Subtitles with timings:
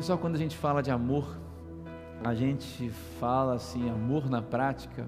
[0.00, 1.38] Pessoal, quando a gente fala de amor,
[2.24, 2.88] a gente
[3.20, 5.06] fala assim, amor na prática,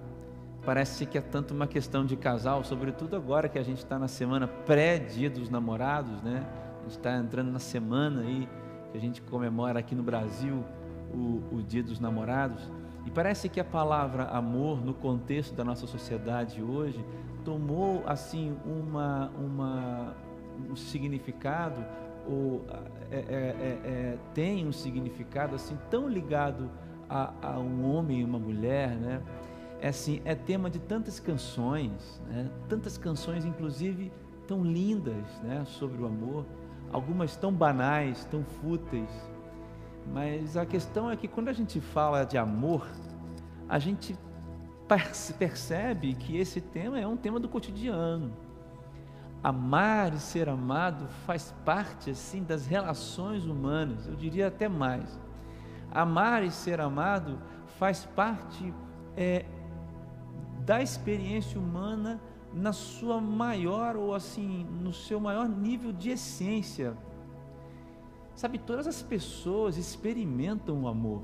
[0.66, 4.06] parece que é tanto uma questão de casal, sobretudo agora que a gente está na
[4.06, 6.46] semana pré-dia dos namorados, né?
[6.78, 8.46] A gente está entrando na semana aí
[8.90, 10.62] que a gente comemora aqui no Brasil
[11.10, 12.70] o, o Dia dos Namorados.
[13.06, 17.02] E parece que a palavra amor, no contexto da nossa sociedade hoje,
[17.46, 20.14] tomou assim uma, uma,
[20.68, 21.82] um significado,
[22.28, 22.64] ou
[23.10, 26.70] é, é, é, é tem um significado assim tão ligado
[27.08, 29.22] a, a, um homem e uma mulher, né?
[29.80, 32.48] É assim, é tema de tantas canções, né?
[32.68, 34.12] Tantas canções, inclusive
[34.46, 35.64] tão lindas, né?
[35.66, 36.46] Sobre o amor,
[36.92, 39.10] algumas tão banais, tão fúteis,
[40.10, 42.86] mas a questão é que quando a gente fala de amor,
[43.68, 44.16] a gente
[45.38, 48.32] percebe que esse tema é um tema do cotidiano.
[49.42, 55.18] Amar e ser amado faz parte assim das relações humanas, eu diria até mais.
[55.90, 57.38] Amar e ser amado
[57.78, 58.72] faz parte
[59.16, 59.44] é,
[60.60, 62.20] da experiência humana
[62.52, 66.96] na sua maior ou assim no seu maior nível de essência
[68.34, 71.22] Sabe, todas as pessoas experimentam o amor,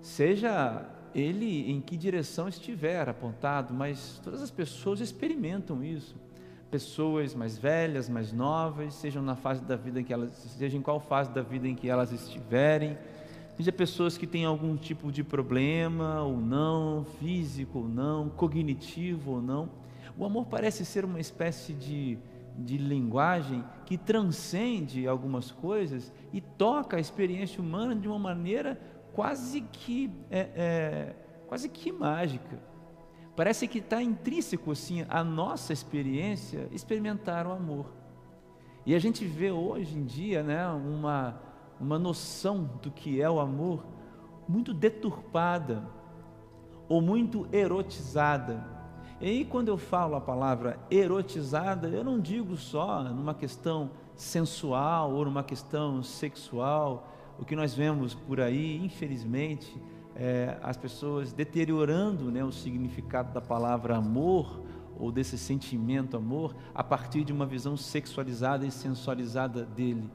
[0.00, 6.16] seja ele em que direção estiver apontado, mas todas as pessoas experimentam isso.
[6.70, 10.82] Pessoas mais velhas, mais novas, sejam na fase da vida em que elas, seja em
[10.82, 12.96] qual fase da vida em que elas estiverem,
[13.56, 19.42] seja pessoas que têm algum tipo de problema ou não, físico ou não, cognitivo ou
[19.42, 19.68] não.
[20.16, 22.18] O amor parece ser uma espécie de
[22.58, 28.78] de linguagem que transcende algumas coisas e toca a experiência humana de uma maneira
[29.12, 31.14] quase que é, é,
[31.46, 32.58] quase que mágica.
[33.38, 37.86] Parece que está intrínseco assim a nossa experiência experimentar o amor.
[38.84, 41.40] E a gente vê hoje em dia, né, uma
[41.80, 43.86] uma noção do que é o amor
[44.48, 45.88] muito deturpada
[46.88, 48.78] ou muito erotizada
[49.20, 55.12] e aí, quando eu falo a palavra erotizada, eu não digo só numa questão sensual
[55.12, 59.76] ou numa questão sexual, o que nós vemos por aí, infelizmente,
[60.18, 64.60] é, as pessoas deteriorando né, o significado da palavra amor
[64.98, 70.10] ou desse sentimento amor a partir de uma visão sexualizada e sensualizada dele.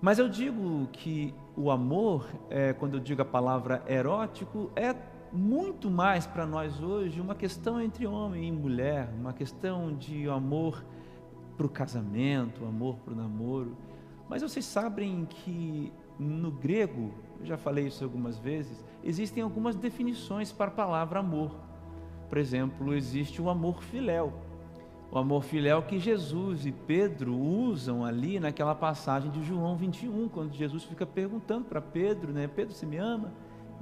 [0.00, 4.94] Mas eu digo que o amor, é, quando eu digo a palavra erótico, é
[5.32, 10.84] muito mais para nós hoje uma questão entre homem e mulher, uma questão de amor
[11.56, 13.76] para o casamento, amor para o namoro.
[14.28, 17.12] Mas vocês sabem que no grego,
[17.42, 21.54] já falei isso algumas vezes, existem algumas definições para a palavra amor.
[22.28, 24.32] Por exemplo, existe o amor filéu.
[25.10, 30.52] O amor filéu que Jesus e Pedro usam ali naquela passagem de João 21, quando
[30.52, 32.46] Jesus fica perguntando para Pedro, né?
[32.46, 33.32] Pedro, você me ama?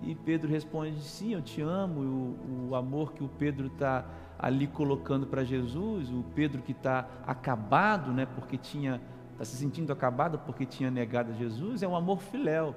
[0.02, 2.00] E Pedro responde: Sim, eu te amo.
[2.00, 4.04] O, o amor que o Pedro está
[4.38, 9.00] ali colocando para Jesus, o Pedro que está acabado, né, porque tinha,
[9.36, 12.74] está se sentindo acabado porque tinha negado a Jesus, é um amor filéu.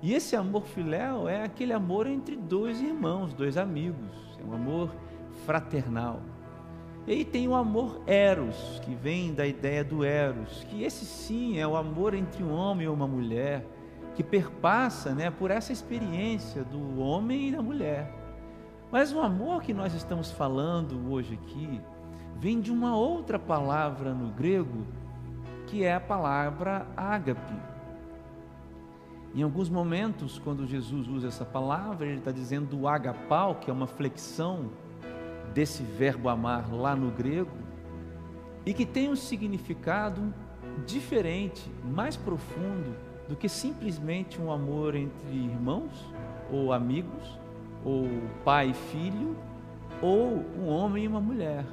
[0.00, 4.90] E esse amor filéu é aquele amor entre dois irmãos, dois amigos, é um amor
[5.44, 6.20] fraternal.
[7.06, 11.58] E aí tem o amor eros, que vem da ideia do eros, que esse sim
[11.58, 13.66] é o amor entre um homem e uma mulher
[14.14, 18.12] que perpassa né, por essa experiência do homem e da mulher.
[18.90, 21.80] Mas o amor que nós estamos falando hoje aqui
[22.38, 24.86] vem de uma outra palavra no grego,
[25.68, 27.54] que é a palavra ágape.
[29.34, 33.86] Em alguns momentos, quando Jesus usa essa palavra, ele está dizendo agapau, que é uma
[33.86, 34.70] flexão
[35.52, 37.52] desse verbo amar lá no grego,
[38.64, 40.32] e que tem um significado
[40.86, 42.96] diferente, mais profundo
[43.28, 45.92] do que simplesmente um amor entre irmãos
[46.50, 47.38] ou amigos,
[47.84, 48.08] ou
[48.42, 49.36] pai e filho,
[50.00, 51.66] ou um homem e uma mulher.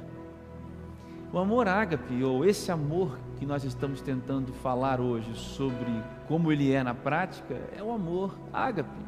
[1.32, 6.72] O amor ágape, ou esse amor que nós estamos tentando falar hoje sobre como ele
[6.72, 9.06] é na prática, é o amor ágape.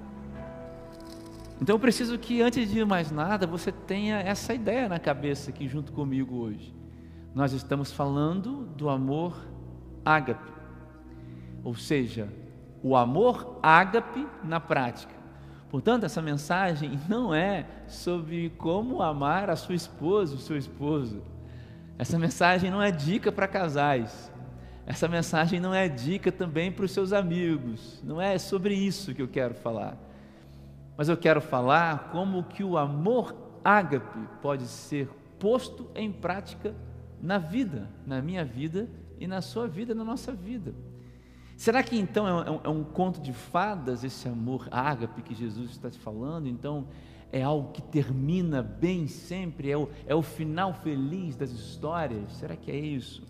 [1.60, 5.66] Então eu preciso que antes de mais nada você tenha essa ideia na cabeça aqui
[5.66, 6.74] junto comigo hoje.
[7.34, 9.36] Nós estamos falando do amor
[10.04, 10.52] ágape.
[11.64, 12.28] Ou seja,
[12.82, 15.14] o amor ágape na prática.
[15.68, 21.22] Portanto, essa mensagem não é sobre como amar a sua esposa, o seu esposo.
[21.98, 24.32] Essa mensagem não é dica para casais.
[24.86, 28.00] Essa mensagem não é dica também para os seus amigos.
[28.04, 29.98] Não é sobre isso que eu quero falar.
[30.96, 33.34] Mas eu quero falar como que o amor
[33.64, 35.08] ágape pode ser
[35.38, 36.74] posto em prática
[37.20, 40.72] na vida, na minha vida e na sua vida, na nossa vida.
[41.56, 45.70] Será que então é um, é um conto de fadas esse amor ágape que Jesus
[45.70, 46.46] está te falando?
[46.46, 46.86] Então
[47.30, 49.70] é algo que termina bem sempre?
[49.70, 52.32] É o, é o final feliz das histórias?
[52.32, 53.26] Será que é isso?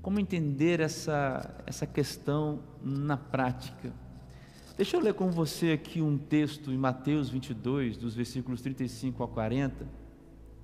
[0.00, 3.92] Como entender essa, essa questão na prática?
[4.76, 9.28] Deixa eu ler com você aqui um texto em Mateus 22, dos versículos 35 a
[9.28, 9.86] 40.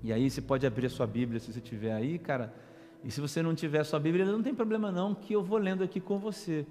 [0.03, 2.53] E aí você pode abrir a sua Bíblia se você tiver aí, cara.
[3.03, 5.59] E se você não tiver a sua Bíblia, não tem problema não, que eu vou
[5.59, 6.67] lendo aqui com você.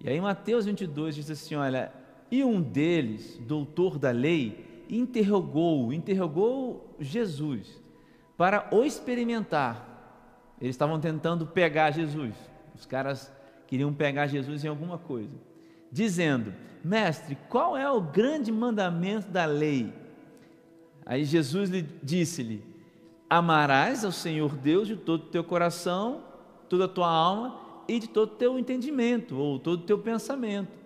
[0.00, 1.92] E aí Mateus 22 diz assim, olha,
[2.30, 7.82] e um deles, doutor da lei, interrogou, interrogou Jesus
[8.36, 10.54] para o experimentar.
[10.60, 12.34] Eles estavam tentando pegar Jesus.
[12.74, 13.32] Os caras
[13.66, 15.46] queriam pegar Jesus em alguma coisa
[15.90, 16.52] dizendo:
[16.84, 19.92] Mestre, qual é o grande mandamento da lei?
[21.04, 22.62] Aí Jesus lhe disse-lhe:
[23.28, 26.22] Amarás ao Senhor Deus de todo o teu coração,
[26.68, 27.58] toda a tua alma
[27.88, 30.85] e de todo o teu entendimento, ou todo o teu pensamento.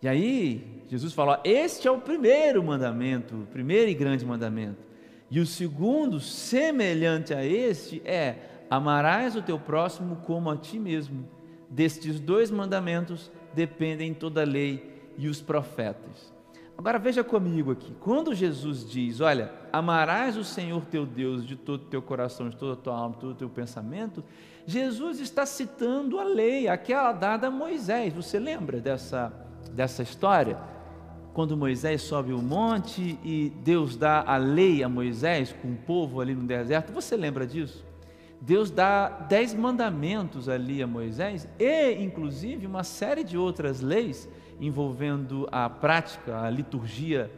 [0.00, 4.86] E aí, Jesus falou: Este é o primeiro mandamento, o primeiro e grande mandamento.
[5.30, 8.36] E o segundo, semelhante a este, é:
[8.70, 11.28] Amarás o teu próximo como a ti mesmo.
[11.70, 16.32] Destes dois mandamentos dependem toda a lei e os profetas.
[16.78, 21.82] Agora veja comigo aqui, quando Jesus diz, olha, amarás o Senhor teu Deus de todo
[21.82, 24.22] o teu coração, de toda a tua alma, de todo o teu pensamento,
[24.64, 28.14] Jesus está citando a lei, aquela dada a Moisés.
[28.14, 29.32] Você lembra dessa,
[29.74, 30.58] dessa história?
[31.32, 36.20] Quando Moisés sobe o monte e Deus dá a lei a Moisés com o povo
[36.20, 37.84] ali no deserto, você lembra disso?
[38.40, 44.28] Deus dá dez mandamentos ali a Moisés e, inclusive, uma série de outras leis
[44.60, 47.30] envolvendo a prática, a liturgia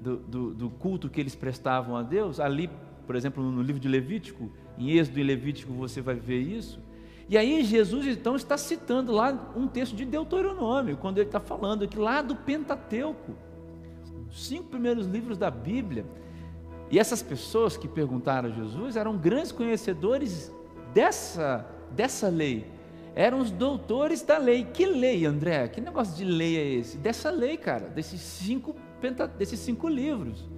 [0.00, 2.40] do, do, do, culto que eles prestavam a Deus.
[2.40, 2.70] Ali,
[3.06, 6.80] por exemplo, no livro de Levítico, em Êxodo e Levítico você vai ver isso.
[7.28, 11.84] E aí Jesus então está citando lá um texto de Deuteronômio, quando ele está falando
[11.84, 13.34] aqui lá do Pentateuco,
[14.30, 16.06] os cinco primeiros livros da Bíblia.
[16.90, 20.50] E essas pessoas que perguntaram a Jesus eram grandes conhecedores
[20.94, 22.66] dessa, dessa lei.
[23.14, 24.64] Eram os doutores da lei.
[24.64, 25.68] Que lei, André?
[25.68, 26.96] Que negócio de lei é esse?
[26.96, 28.74] Dessa lei, cara, desses cinco,
[29.36, 30.48] desses cinco livros.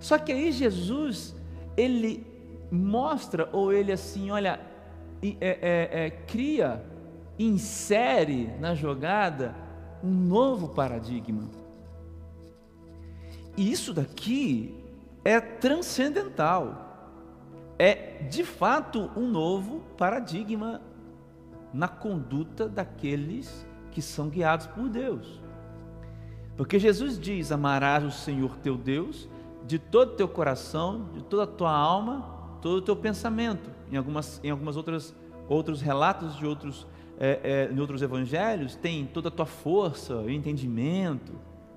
[0.00, 1.36] Só que aí Jesus,
[1.76, 2.26] ele
[2.70, 4.58] mostra, ou ele assim, olha,
[5.22, 6.84] é, é, é, cria,
[7.38, 9.54] insere na jogada
[10.02, 11.48] um novo paradigma.
[13.56, 14.74] E isso daqui
[15.24, 16.88] é transcendental.
[17.78, 20.82] É de fato um novo paradigma
[21.72, 25.40] na conduta daqueles que são guiados por Deus.
[26.56, 29.28] Porque Jesus diz: Amarás o Senhor teu Deus
[29.66, 33.70] de todo teu coração, de toda a tua alma, todo o teu pensamento.
[33.90, 35.14] Em algumas, em algumas outras
[35.48, 36.86] outros relatos de outros
[37.18, 41.32] é, é, em outros evangelhos tem toda a tua força, entendimento,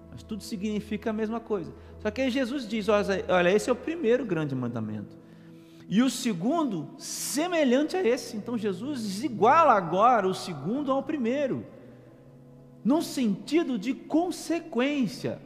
[0.09, 1.73] mas tudo significa a mesma coisa.
[1.99, 5.17] Só que aí Jesus diz: olha, esse é o primeiro grande mandamento.
[5.89, 8.37] E o segundo, semelhante a esse.
[8.37, 11.65] Então Jesus iguala agora o segundo ao primeiro,
[12.83, 15.41] num sentido de consequência.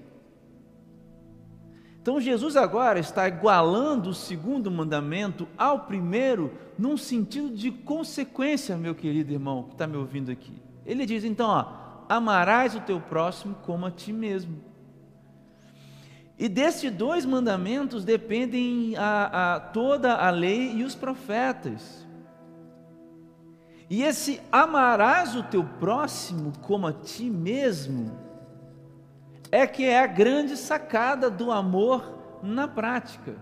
[2.07, 8.95] Então Jesus agora está igualando o segundo mandamento ao primeiro, num sentido de consequência, meu
[8.95, 10.54] querido irmão que está me ouvindo aqui.
[10.86, 11.65] Ele diz então, ó,
[12.07, 14.58] amarás o teu próximo como a ti mesmo.
[16.39, 22.08] E destes dois mandamentos dependem a, a, toda a lei e os profetas.
[23.89, 28.26] E esse amarás o teu próximo como a ti mesmo
[29.51, 33.36] é que é a grande sacada do amor na prática.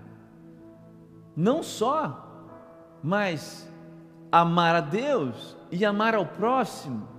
[1.36, 2.26] Não só,
[3.04, 3.70] mas
[4.32, 7.16] amar a Deus e amar ao próximo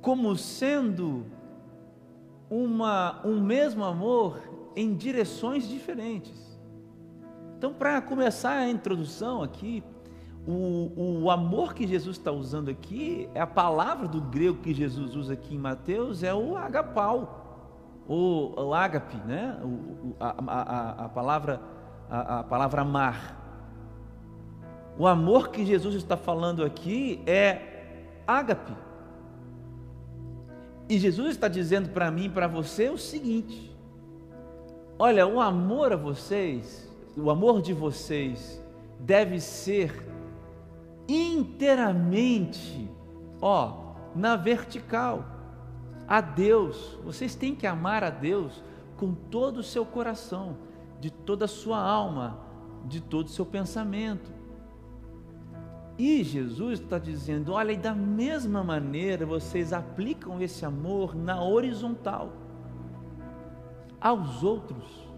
[0.00, 1.26] como sendo
[2.48, 4.40] uma, um mesmo amor
[4.74, 6.58] em direções diferentes.
[7.56, 9.82] Então, para começar a introdução aqui,
[10.50, 15.14] o, o amor que Jesus está usando aqui, é a palavra do grego que Jesus
[15.14, 19.60] usa aqui em Mateus, é o agapau, o, o ágape, né?
[19.62, 21.60] O, a, a, a, palavra,
[22.08, 23.36] a, a palavra amar.
[24.98, 28.72] O amor que Jesus está falando aqui é ágape.
[30.88, 33.76] E Jesus está dizendo para mim e para você o seguinte:
[34.98, 38.64] olha, o amor a vocês, o amor de vocês,
[38.98, 40.16] deve ser
[41.08, 42.90] inteiramente,
[43.40, 45.24] ó, na vertical,
[46.06, 46.98] a Deus.
[47.04, 48.62] Vocês têm que amar a Deus
[48.96, 50.56] com todo o seu coração,
[51.00, 52.38] de toda a sua alma,
[52.84, 54.30] de todo o seu pensamento.
[55.98, 62.32] E Jesus está dizendo: olha, e da mesma maneira vocês aplicam esse amor na horizontal,
[64.00, 65.08] aos outros.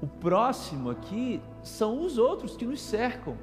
[0.00, 3.36] O próximo aqui são os outros que nos cercam.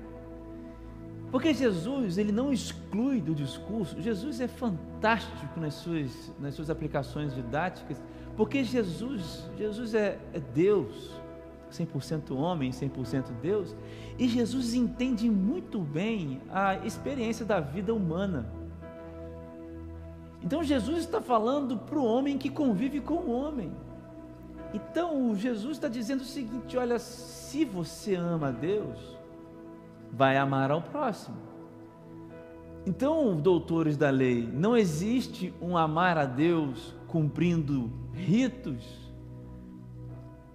[1.31, 7.33] Porque Jesus, ele não exclui do discurso, Jesus é fantástico nas suas, nas suas aplicações
[7.33, 8.03] didáticas,
[8.35, 11.11] porque Jesus, Jesus é, é Deus,
[11.71, 13.73] 100% homem, 100% Deus,
[14.19, 18.51] e Jesus entende muito bem a experiência da vida humana.
[20.43, 23.71] Então Jesus está falando para o homem que convive com o homem.
[24.73, 29.20] Então Jesus está dizendo o seguinte: olha, se você ama a Deus,
[30.11, 31.37] vai amar ao próximo.
[32.85, 39.11] Então, doutores da lei, não existe um amar a Deus cumprindo ritos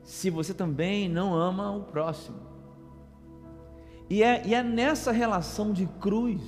[0.03, 2.39] se você também não ama o próximo.
[4.09, 6.41] E é, e é nessa relação de cruz,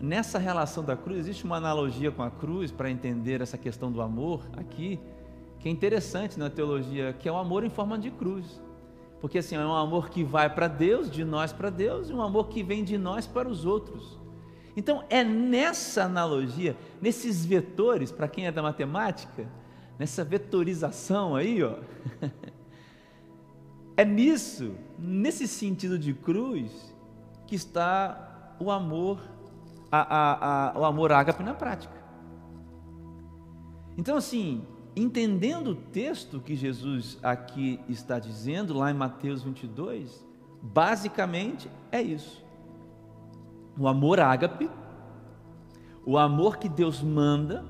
[0.00, 4.00] nessa relação da cruz, existe uma analogia com a cruz para entender essa questão do
[4.00, 5.00] amor aqui,
[5.58, 8.62] que é interessante na teologia, que é o amor em forma de cruz.
[9.20, 12.22] Porque assim, é um amor que vai para Deus, de nós para Deus, e um
[12.22, 14.18] amor que vem de nós para os outros.
[14.76, 19.46] Então, é nessa analogia, nesses vetores, para quem é da matemática,
[19.98, 21.74] nessa vetorização aí, ó.
[23.96, 26.94] é nisso, nesse sentido de cruz,
[27.46, 29.20] que está o amor,
[29.92, 32.00] a, a, a, o amor ágape na prática.
[33.98, 40.26] Então, assim, entendendo o texto que Jesus aqui está dizendo, lá em Mateus 22,
[40.62, 42.44] basicamente é isso.
[43.78, 44.68] O amor ágape,
[46.04, 47.64] o amor que Deus manda,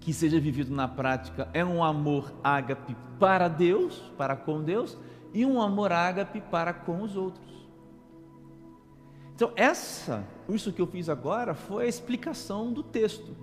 [0.00, 4.96] que seja vivido na prática é um amor ágape para Deus, para com Deus,
[5.32, 7.56] e um amor ágape para com os outros.
[9.34, 13.36] Então, essa, isso que eu fiz agora foi a explicação do texto.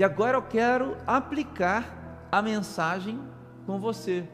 [0.00, 3.20] E agora eu quero aplicar a mensagem
[3.66, 4.26] com você.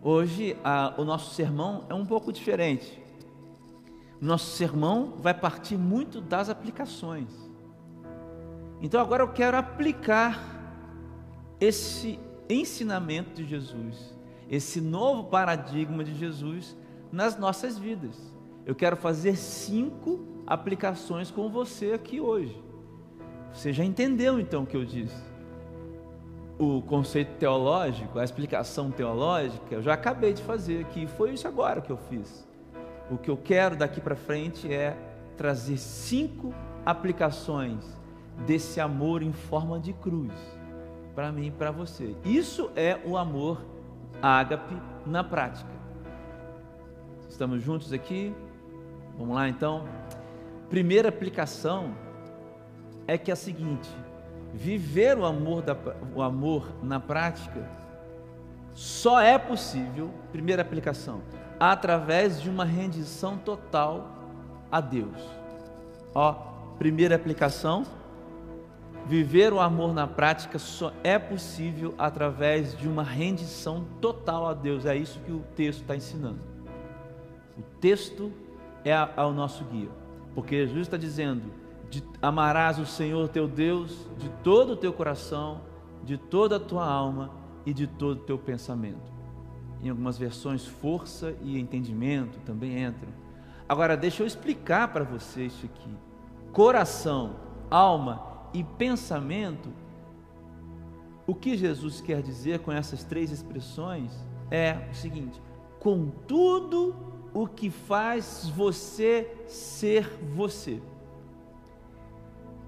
[0.00, 2.98] Hoje a, o nosso sermão é um pouco diferente.
[4.22, 7.28] O nosso sermão vai partir muito das aplicações.
[8.80, 10.42] Então agora eu quero aplicar
[11.60, 12.18] esse
[12.48, 14.16] ensinamento de Jesus,
[14.48, 16.74] esse novo paradigma de Jesus
[17.12, 18.16] nas nossas vidas.
[18.64, 22.63] Eu quero fazer cinco aplicações com você aqui hoje.
[23.54, 25.22] Você já entendeu então o que eu disse?
[26.58, 31.80] O conceito teológico, a explicação teológica, eu já acabei de fazer aqui, foi isso agora
[31.80, 32.46] que eu fiz.
[33.10, 34.96] O que eu quero daqui para frente é
[35.36, 36.52] trazer cinco
[36.84, 37.84] aplicações
[38.44, 40.32] desse amor em forma de cruz
[41.14, 42.16] para mim e para você.
[42.24, 43.64] Isso é o amor
[44.20, 45.70] ágape na prática.
[47.28, 48.34] Estamos juntos aqui?
[49.16, 49.86] Vamos lá então.
[50.68, 51.94] Primeira aplicação
[53.06, 53.88] é que é a seguinte:
[54.52, 55.76] viver o amor, da,
[56.14, 57.68] o amor na prática
[58.72, 61.22] só é possível, primeira aplicação,
[61.58, 64.10] através de uma rendição total
[64.70, 65.18] a Deus.
[66.14, 66.32] Ó,
[66.78, 67.84] primeira aplicação,
[69.06, 74.86] Viver o amor na prática só é possível através de uma rendição total a Deus.
[74.86, 76.38] É isso que o texto está ensinando.
[77.58, 78.32] O texto
[78.82, 79.90] é o nosso guia,
[80.34, 81.42] porque Jesus está dizendo:
[81.94, 85.60] de, amarás o Senhor teu Deus de todo o teu coração,
[86.02, 87.30] de toda a tua alma
[87.64, 89.12] e de todo o teu pensamento.
[89.80, 93.12] Em algumas versões, força e entendimento também entram.
[93.68, 95.90] Agora, deixa eu explicar para você isso aqui:
[96.52, 97.36] coração,
[97.70, 99.70] alma e pensamento,
[101.26, 104.12] o que Jesus quer dizer com essas três expressões
[104.50, 105.40] é o seguinte:
[105.78, 106.94] com tudo
[107.32, 110.80] o que faz você ser você.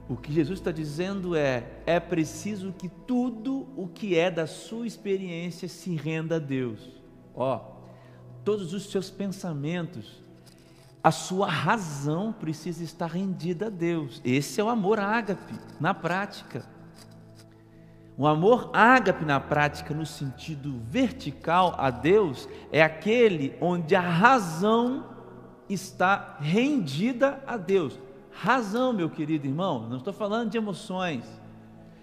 [0.08, 4.86] O que Jesus está dizendo é: é preciso que tudo o que é da sua
[4.86, 6.80] experiência se renda a Deus.
[7.34, 7.60] Ó,
[8.44, 10.22] todos os seus pensamentos,
[11.02, 14.20] a sua razão precisa estar rendida a Deus.
[14.24, 16.64] Esse é o amor ágape na prática.
[18.18, 25.04] O amor ágape na prática, no sentido vertical a Deus, é aquele onde a razão
[25.68, 27.98] está rendida a Deus.
[28.42, 31.24] Razão, meu querido irmão, não estou falando de emoções,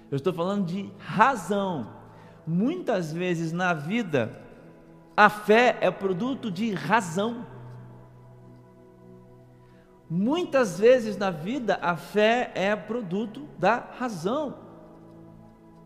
[0.10, 1.88] eu estou falando de razão.
[2.46, 4.42] Muitas vezes na vida,
[5.16, 7.46] a fé é produto de razão.
[10.10, 14.56] Muitas vezes na vida a fé é produto da razão,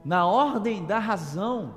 [0.03, 1.75] na ordem da razão.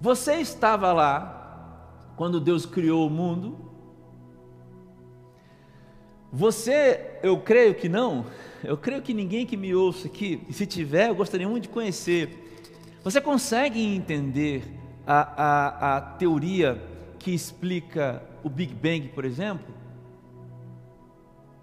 [0.00, 3.63] Você estava lá quando Deus criou o mundo?
[6.36, 8.26] Você, eu creio que não,
[8.64, 11.68] eu creio que ninguém que me ouça aqui, e se tiver, eu gostaria muito de
[11.68, 12.58] conhecer.
[13.04, 14.64] Você consegue entender
[15.06, 16.82] a, a, a teoria
[17.20, 19.72] que explica o Big Bang, por exemplo?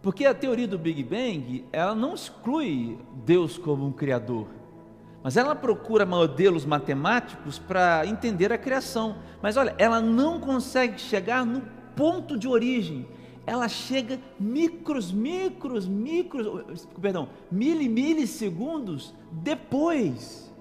[0.01, 4.47] Porque a teoria do Big Bang, ela não exclui Deus como um criador,
[5.21, 9.17] mas ela procura modelos matemáticos para entender a criação.
[9.41, 11.61] Mas olha, ela não consegue chegar no
[11.93, 13.05] ponto de origem.
[13.45, 20.53] Ela chega micros, micros, micros, perdão, mili, milissegundos depois.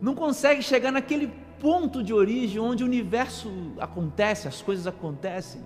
[0.00, 5.60] Não consegue chegar naquele ponto de origem onde o universo acontece, as coisas acontecem.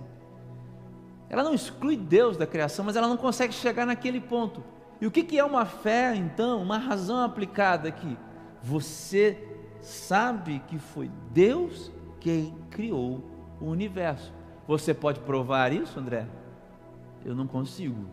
[1.29, 4.63] Ela não exclui Deus da criação, mas ela não consegue chegar naquele ponto.
[4.99, 6.61] E o que é uma fé, então?
[6.61, 8.17] Uma razão aplicada aqui.
[8.61, 9.37] Você
[9.81, 13.23] sabe que foi Deus quem criou
[13.59, 14.33] o universo.
[14.67, 16.25] Você pode provar isso, André?
[17.25, 18.05] Eu não consigo.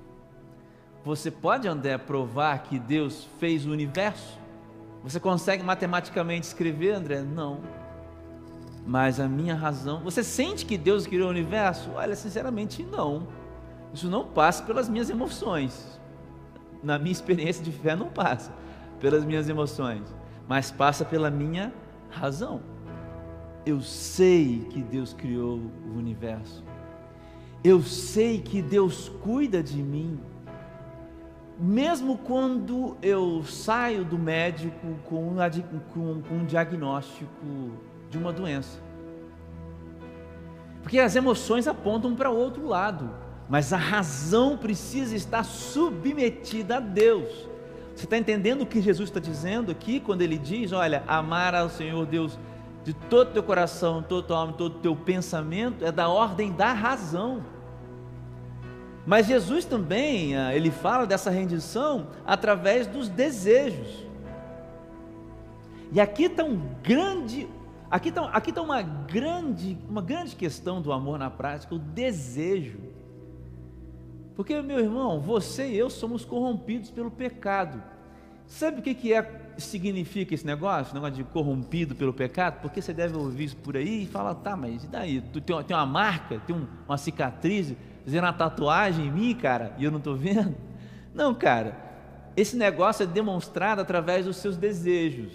[1.05, 4.39] Você pode, André, provar que Deus fez o universo?
[5.03, 7.23] Você consegue matematicamente escrever, André?
[7.23, 7.61] Não.
[8.87, 10.01] Mas a minha razão.
[10.01, 11.91] Você sente que Deus criou o universo?
[11.95, 13.27] Olha, sinceramente, não.
[13.93, 15.99] Isso não passa pelas minhas emoções.
[16.83, 18.53] Na minha experiência de fé, não passa
[19.01, 20.15] pelas minhas emoções,
[20.47, 21.73] mas passa pela minha
[22.11, 22.61] razão.
[23.65, 26.65] Eu sei que Deus criou o universo.
[27.63, 30.19] Eu sei que Deus cuida de mim
[31.61, 35.37] mesmo quando eu saio do médico com um,
[35.93, 37.29] com, com um diagnóstico
[38.09, 38.81] de uma doença.
[40.83, 43.11] Porque as emoções apontam para outro lado,
[43.47, 47.29] mas a razão precisa estar submetida a Deus.
[47.95, 51.69] Você está entendendo o que Jesus está dizendo aqui quando ele diz: Olha, amar ao
[51.69, 52.39] Senhor Deus
[52.85, 56.73] de todo teu coração, todo o teu alma, todo teu pensamento, é da ordem da
[56.73, 57.43] razão.
[59.07, 64.07] Mas Jesus também, ah, ele fala dessa rendição através dos desejos.
[65.93, 67.49] E aqui está um grande,
[67.91, 72.79] aqui está aqui tá uma grande, uma grande questão do amor na prática, o desejo.
[74.37, 77.83] Porque, meu irmão, você e eu somos corrompidos pelo pecado.
[78.47, 79.23] Sabe o que é,
[79.61, 80.95] significa esse negócio?
[80.95, 82.61] Negócio de corrompido pelo pecado?
[82.61, 85.21] Porque você deve ouvir isso por aí e fala, tá, mas e daí?
[85.21, 89.75] Tu tem, tem uma marca, tem um, uma cicatriz, Fizeram uma tatuagem em mim, cara,
[89.79, 90.55] e eu não estou vendo?
[91.15, 91.77] Não, cara.
[92.37, 95.33] Esse negócio é demonstrado através dos seus desejos.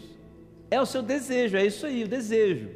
[0.71, 2.69] É o seu desejo, é isso aí, o desejo.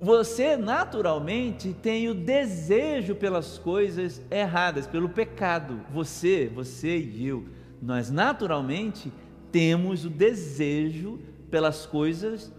[0.00, 5.80] Você naturalmente tem o desejo pelas coisas erradas, pelo pecado.
[5.92, 7.46] Você, você e eu,
[7.80, 9.12] nós naturalmente
[9.50, 11.18] temos o desejo
[11.50, 12.52] pelas coisas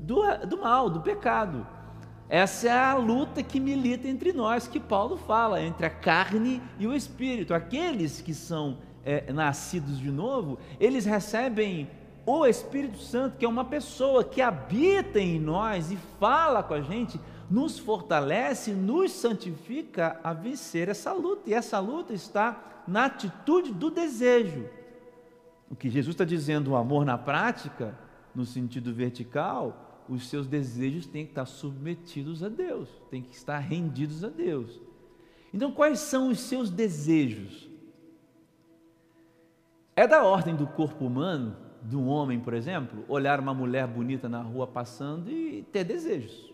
[0.00, 1.66] do, do mal, do pecado.
[2.28, 6.86] Essa é a luta que milita entre nós, que Paulo fala, entre a carne e
[6.86, 7.52] o espírito.
[7.52, 11.90] Aqueles que são é, nascidos de novo, eles recebem
[12.24, 16.80] o Espírito Santo, que é uma pessoa que habita em nós e fala com a
[16.80, 21.50] gente, nos fortalece, nos santifica a vencer essa luta.
[21.50, 24.64] E essa luta está na atitude do desejo.
[25.72, 27.98] O que Jesus está dizendo, o amor na prática,
[28.34, 33.58] no sentido vertical, os seus desejos têm que estar submetidos a Deus, têm que estar
[33.58, 34.78] rendidos a Deus.
[35.52, 37.70] Então, quais são os seus desejos?
[39.96, 44.28] É da ordem do corpo humano, de um homem, por exemplo, olhar uma mulher bonita
[44.28, 46.52] na rua passando e ter desejos.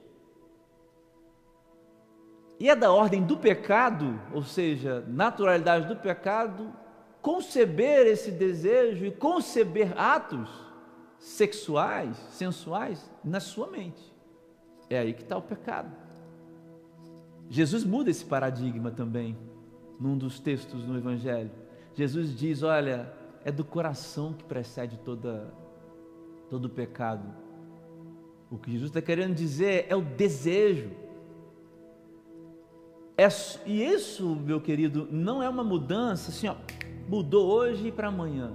[2.61, 6.72] E é da ordem do pecado, ou seja, naturalidade do pecado,
[7.22, 10.48] conceber esse desejo e conceber atos
[11.18, 14.02] sexuais, sensuais, na sua mente.
[14.88, 15.94] É aí que está o pecado.
[17.50, 19.37] Jesus muda esse paradigma também,
[19.98, 21.50] num dos textos no Evangelho.
[21.94, 23.12] Jesus diz: Olha,
[23.44, 25.52] é do coração que precede toda,
[26.48, 27.26] todo o pecado.
[28.50, 30.90] O que Jesus está querendo dizer é o desejo.
[33.16, 33.26] É,
[33.66, 36.54] e isso, meu querido, não é uma mudança assim, ó,
[37.08, 38.54] mudou hoje para amanhã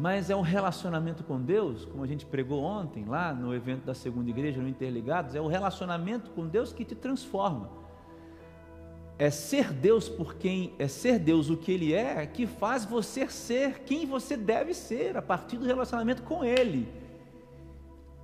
[0.00, 3.94] mas é um relacionamento com Deus, como a gente pregou ontem lá no evento da
[3.94, 7.68] segunda igreja, no Interligados, é o relacionamento com Deus que te transforma.
[9.18, 13.28] É ser Deus por quem é ser Deus o que ele é, que faz você
[13.28, 16.88] ser quem você deve ser a partir do relacionamento com ele.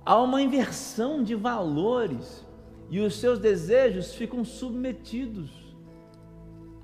[0.05, 2.45] Há uma inversão de valores
[2.89, 5.64] e os seus desejos ficam submetidos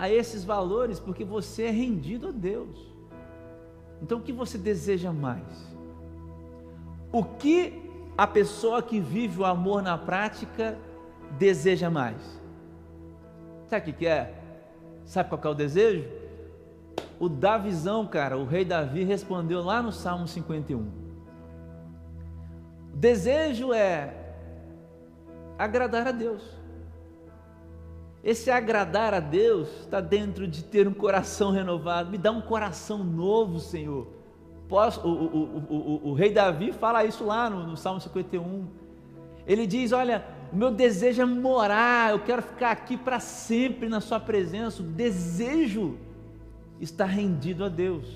[0.02, 2.76] a esses valores porque você é rendido a Deus.
[4.02, 5.72] Então o que você deseja mais?
[7.12, 7.88] O que
[8.18, 10.76] a pessoa que vive o amor na prática
[11.38, 12.20] deseja mais?
[13.68, 14.34] Sabe o que é?
[15.04, 16.04] Sabe qual é o desejo?
[17.20, 20.80] O Davizão, cara, o rei Davi respondeu lá no Salmo 51.
[22.92, 24.12] O desejo é
[25.56, 26.42] agradar a Deus.
[28.22, 32.10] Esse agradar a Deus está dentro de ter um coração renovado.
[32.10, 34.06] Me dá um coração novo, Senhor.
[34.68, 38.66] Posso, o, o, o, o, rei Davi fala isso lá no, no Salmo 51.
[39.44, 44.00] Ele diz: Olha, o meu desejo é morar, eu quero ficar aqui para sempre na
[44.00, 44.82] Sua presença.
[44.82, 45.98] O desejo
[46.80, 48.06] está rendido a Deus.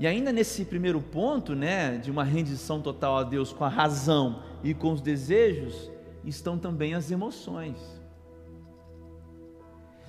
[0.00, 4.42] E ainda nesse primeiro ponto, né, de uma rendição total a Deus com a razão
[4.62, 5.90] e com os desejos,
[6.24, 7.97] estão também as emoções.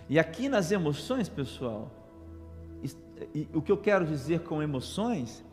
[0.10, 1.92] E aqui nas emoções, pessoal,
[3.54, 5.46] o que eu quero dizer com emoções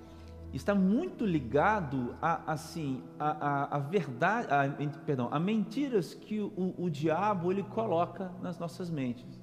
[0.51, 6.75] está muito ligado a assim a, a, a verdade, a, perdão, a mentiras que o,
[6.79, 9.39] o diabo ele coloca nas nossas mentes.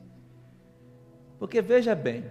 [1.37, 2.25] Porque veja bem,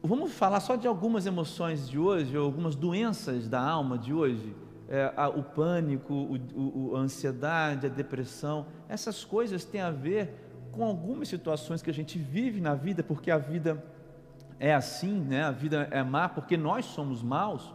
[0.00, 4.54] vamos falar só de algumas emoções de hoje, algumas doenças da alma de hoje.
[4.88, 10.51] É, a, o pânico, o, o, a ansiedade, a depressão, essas coisas têm a ver
[10.72, 13.84] com algumas situações que a gente vive na vida, porque a vida
[14.58, 15.44] é assim, né?
[15.44, 17.72] A vida é má porque nós somos maus.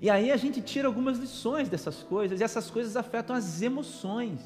[0.00, 4.40] E aí a gente tira algumas lições dessas coisas, e essas coisas afetam as emoções.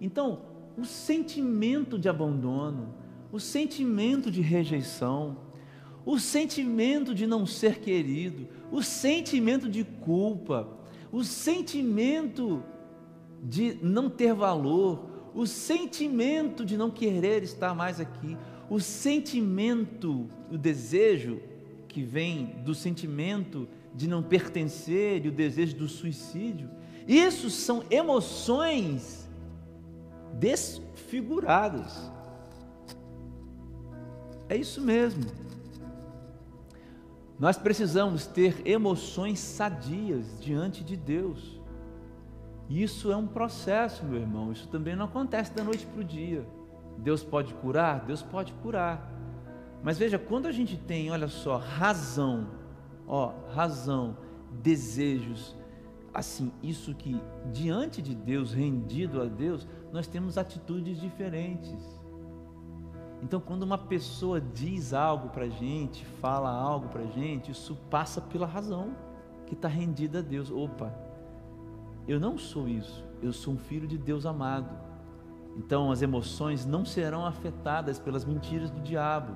[0.00, 0.42] Então,
[0.78, 2.94] o sentimento de abandono,
[3.32, 5.36] o sentimento de rejeição,
[6.06, 10.68] o sentimento de não ser querido, o sentimento de culpa,
[11.10, 12.62] o sentimento
[13.42, 18.36] de não ter valor, o sentimento de não querer estar mais aqui,
[18.70, 21.40] o sentimento, o desejo
[21.88, 26.70] que vem do sentimento de não pertencer e o desejo do suicídio,
[27.06, 29.28] isso são emoções
[30.34, 32.10] desfiguradas.
[34.48, 35.24] É isso mesmo.
[37.38, 41.60] Nós precisamos ter emoções sadias diante de Deus.
[42.68, 44.52] Isso é um processo, meu irmão.
[44.52, 46.46] Isso também não acontece da noite para o dia.
[46.98, 48.04] Deus pode curar?
[48.04, 49.10] Deus pode curar.
[49.82, 52.46] Mas veja, quando a gente tem, olha só, razão,
[53.06, 54.16] ó, razão,
[54.62, 55.54] desejos,
[56.12, 57.20] assim, isso que
[57.52, 62.02] diante de Deus, rendido a Deus, nós temos atitudes diferentes.
[63.22, 68.46] Então, quando uma pessoa diz algo para gente, fala algo para gente, isso passa pela
[68.46, 68.94] razão
[69.46, 70.50] que está rendida a Deus.
[70.50, 70.94] Opa,
[72.06, 74.68] eu não sou isso, eu sou um filho de Deus amado.
[75.56, 79.32] Então as emoções não serão afetadas pelas mentiras do diabo.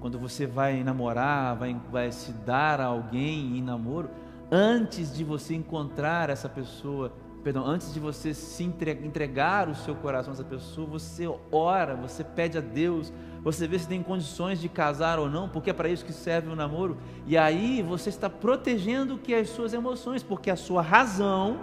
[0.00, 4.10] Quando você vai namorar, vai, vai se dar a alguém em namoro,
[4.50, 10.32] antes de você encontrar essa pessoa, perdão, antes de você se entregar o seu coração
[10.32, 14.68] a essa pessoa, você ora, você pede a Deus, você vê se tem condições de
[14.68, 16.96] casar ou não, porque é para isso que serve o namoro,
[17.26, 21.58] e aí você está protegendo que as suas emoções, porque a sua razão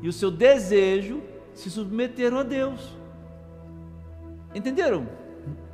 [0.00, 1.22] e o seu desejo
[1.54, 2.96] se submeteram a Deus.
[4.54, 5.06] Entenderam?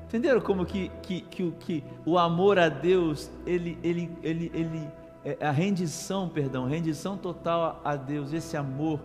[0.06, 4.88] Entenderam como que, que, que, que o amor a Deus, ele, ele, ele, ele,
[5.24, 9.00] é, a rendição, perdão, rendição total a Deus, esse amor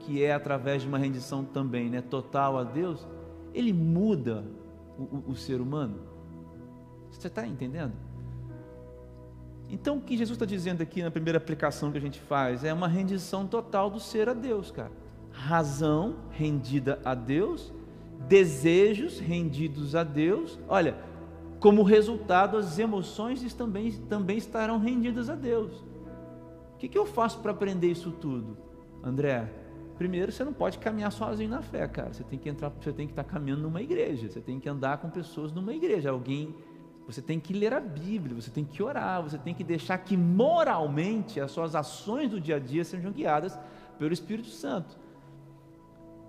[0.00, 3.06] que é através de uma rendição também, né, total a Deus,
[3.54, 4.44] ele muda
[4.98, 5.98] o, o, o ser humano.
[7.10, 7.92] Você está entendendo?
[9.74, 12.72] Então, o que Jesus está dizendo aqui na primeira aplicação que a gente faz é
[12.72, 14.92] uma rendição total do ser a Deus, cara.
[15.32, 17.74] Razão rendida a Deus,
[18.28, 20.60] desejos rendidos a Deus.
[20.68, 20.96] Olha,
[21.58, 25.72] como resultado, as emoções também, também estarão rendidas a Deus.
[26.74, 28.56] O que, que eu faço para aprender isso tudo,
[29.02, 29.50] André?
[29.98, 32.12] Primeiro, você não pode caminhar sozinho na fé, cara.
[32.12, 34.28] Você tem que entrar, você tem que estar caminhando numa igreja.
[34.28, 36.10] Você tem que andar com pessoas numa igreja.
[36.10, 36.54] Alguém
[37.06, 40.16] você tem que ler a Bíblia, você tem que orar, você tem que deixar que
[40.16, 43.58] moralmente as suas ações do dia a dia sejam guiadas
[43.98, 44.96] pelo Espírito Santo.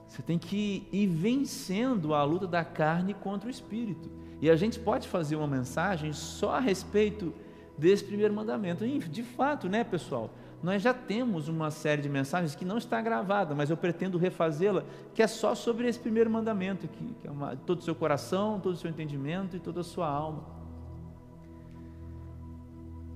[0.08, 4.10] Você tem que ir vencendo a luta da carne contra o espírito.
[4.42, 7.34] E a gente pode fazer uma mensagem só a respeito
[7.78, 8.86] desse primeiro mandamento.
[8.86, 10.30] E, de fato, né, pessoal?
[10.62, 14.84] Nós já temos uma série de mensagens que não está gravada, mas eu pretendo refazê-la,
[15.14, 18.60] que é só sobre esse primeiro mandamento, que, que é uma, todo o seu coração,
[18.60, 20.55] todo o seu entendimento e toda a sua alma.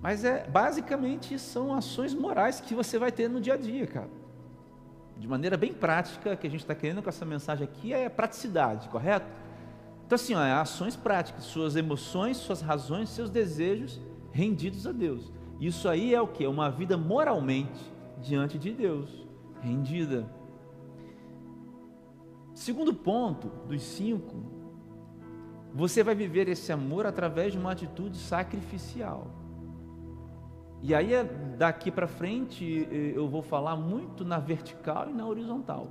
[0.02, 4.10] Mas é basicamente são ações morais que você vai ter no dia a dia, cara.
[5.18, 8.88] De maneira bem prática, que a gente está querendo com essa mensagem aqui é praticidade,
[8.88, 9.28] correto?
[10.06, 14.00] Então, assim, ó, é ações práticas, suas emoções, suas razões, seus desejos
[14.32, 15.32] rendidos a Deus.
[15.60, 16.46] Isso aí é o que?
[16.46, 19.28] É uma vida moralmente diante de Deus,
[19.62, 20.26] rendida.
[22.54, 24.36] Segundo ponto dos cinco,
[25.74, 29.28] você vai viver esse amor através de uma atitude sacrificial.
[30.82, 31.24] E aí, é,
[31.58, 35.88] daqui para frente, eu vou falar muito na vertical e na horizontal,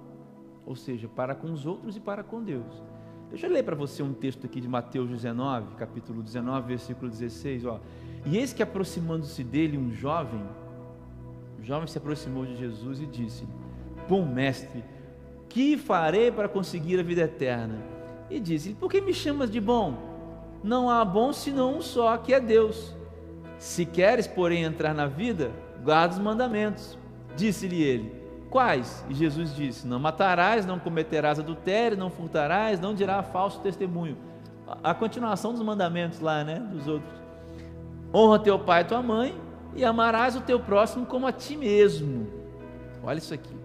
[0.65, 2.83] ou seja, para com os outros e para com Deus.
[3.29, 7.67] Deixa eu ler para você um texto aqui de Mateus 19, capítulo 19, versículo 16.
[7.67, 7.79] Ó.
[8.25, 10.41] E eis que aproximando-se dele um jovem,
[11.59, 13.47] o jovem se aproximou de Jesus e disse:
[14.09, 14.83] Bom mestre,
[15.49, 17.79] que farei para conseguir a vida eterna?
[18.31, 20.09] E disse: Por que me chamas de bom?
[20.65, 22.97] Não há bom senão um só, que é Deus.
[23.59, 25.51] Se queres, porém, entrar na vida,
[25.83, 26.97] guarda os mandamentos.
[27.37, 28.13] Disse-lhe ele:
[28.51, 29.05] Quais?
[29.09, 34.17] E Jesus disse: Não matarás, não cometerás adultério, não furtarás, não dirá falso testemunho.
[34.83, 36.61] A continuação dos mandamentos lá, né?
[36.61, 37.19] Dos outros.
[38.15, 39.35] Honra teu pai e tua mãe,
[39.75, 42.27] e amarás o teu próximo como a ti mesmo.
[43.03, 43.57] Olha isso aqui.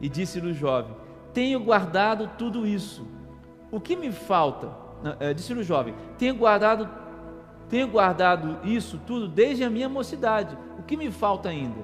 [0.00, 0.94] E disse-lhe o jovem:
[1.32, 3.06] Tenho guardado tudo isso.
[3.70, 4.68] O que me falta?
[5.18, 6.88] É, disse-lhe o jovem: Tenho guardado,
[7.70, 10.58] tenho guardado isso tudo desde a minha mocidade.
[10.78, 11.78] O que me falta ainda?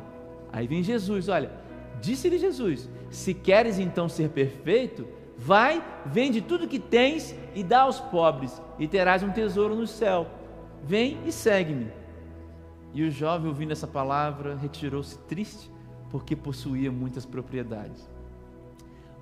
[0.52, 1.66] Aí vem Jesus, olha
[2.00, 8.00] Disse-lhe Jesus: Se queres então ser perfeito, vai, vende tudo que tens e dá aos
[8.00, 10.26] pobres, e terás um tesouro no céu.
[10.84, 11.90] Vem e segue-me.
[12.92, 15.70] E o jovem, ouvindo essa palavra, retirou-se triste,
[16.10, 18.08] porque possuía muitas propriedades.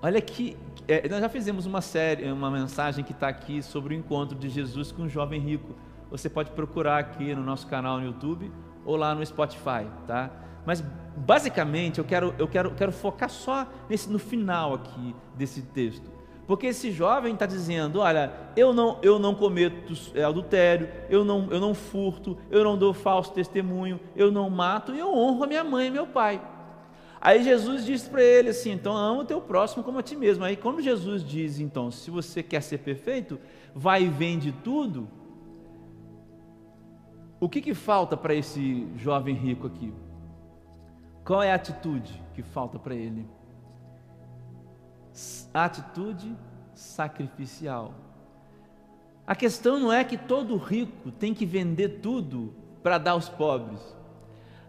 [0.03, 3.97] Olha que é, nós já fizemos uma série, uma mensagem que está aqui sobre o
[3.97, 5.75] encontro de Jesus com um jovem rico.
[6.11, 8.51] Você pode procurar aqui no nosso canal no YouTube
[8.85, 10.31] ou lá no Spotify, tá?
[10.67, 10.83] Mas
[11.17, 16.15] basicamente eu quero, eu quero, quero focar só nesse, no final aqui desse texto.
[16.47, 21.49] Porque esse jovem está dizendo: olha, eu não, eu não cometo é, adultério, eu não,
[21.51, 25.47] eu não furto, eu não dou falso testemunho, eu não mato e eu honro a
[25.47, 26.41] minha mãe e meu pai.
[27.21, 30.45] Aí Jesus disse para ele assim: então ama o teu próximo como a ti mesmo.
[30.45, 33.41] Aí quando Jesus diz, então, se você quer ser perfeito,
[33.75, 35.09] vai e vende tudo.
[37.45, 39.93] O que, que falta para esse jovem rico aqui?
[41.23, 43.29] Qual é a atitude que falta para ele?
[45.53, 46.35] Atitude
[46.73, 47.93] sacrificial.
[49.27, 53.95] A questão não é que todo rico tem que vender tudo para dar aos pobres.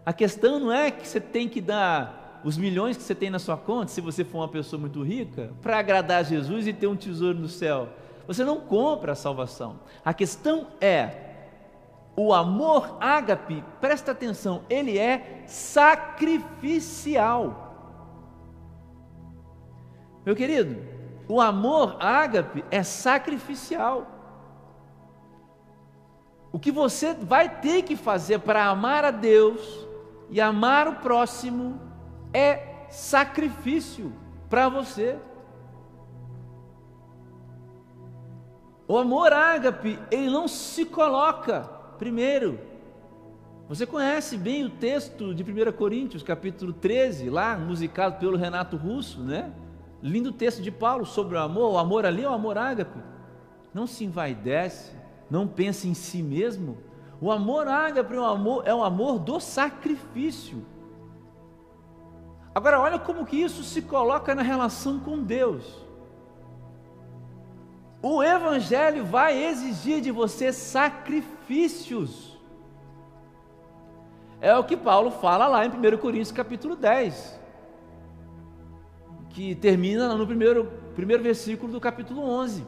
[0.04, 3.38] A questão não é que você tem que dar os milhões que você tem na
[3.38, 6.88] sua conta, se você for uma pessoa muito rica, para agradar a Jesus e ter
[6.88, 7.88] um tesouro no céu.
[8.26, 9.80] Você não compra a salvação.
[10.04, 11.25] A questão é
[12.16, 17.64] o amor ágape, presta atenção, ele é sacrificial.
[20.24, 20.82] Meu querido,
[21.28, 24.06] o amor ágape é sacrificial.
[26.50, 29.86] O que você vai ter que fazer para amar a Deus
[30.30, 31.78] e amar o próximo
[32.32, 34.10] é sacrifício
[34.48, 35.18] para você.
[38.88, 42.58] O amor ágape, ele não se coloca Primeiro,
[43.68, 49.22] você conhece bem o texto de 1 Coríntios, capítulo 13, lá, musicado pelo Renato Russo,
[49.22, 49.52] né?
[50.02, 52.98] Lindo texto de Paulo sobre o amor, o amor ali é o amor ágape.
[53.74, 54.92] Não se envaidece,
[55.30, 56.78] não pense em si mesmo.
[57.20, 60.64] O amor ágape é um amor, é um amor do sacrifício.
[62.54, 65.64] Agora, olha como que isso se coloca na relação com Deus.
[68.00, 70.52] O Evangelho vai exigir de você
[71.46, 72.36] sacrifícios.
[74.40, 77.40] É o que Paulo fala lá em 1 Coríntios capítulo 10,
[79.30, 82.66] que termina no primeiro, primeiro versículo do capítulo 11.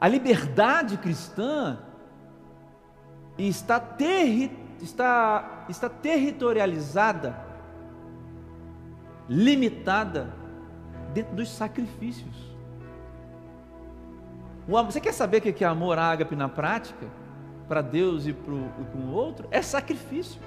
[0.00, 1.78] A liberdade cristã
[3.36, 7.44] está, terri, está, está territorializada,
[9.28, 10.32] limitada
[11.12, 12.49] dentro dos sacrifícios.
[14.70, 17.06] Você quer saber o que é amor ágape na prática?
[17.66, 19.48] Para Deus e para o outro?
[19.50, 20.40] É sacrifício.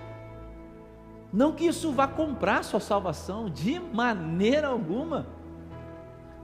[1.31, 5.27] Não que isso vá comprar sua salvação, de maneira alguma.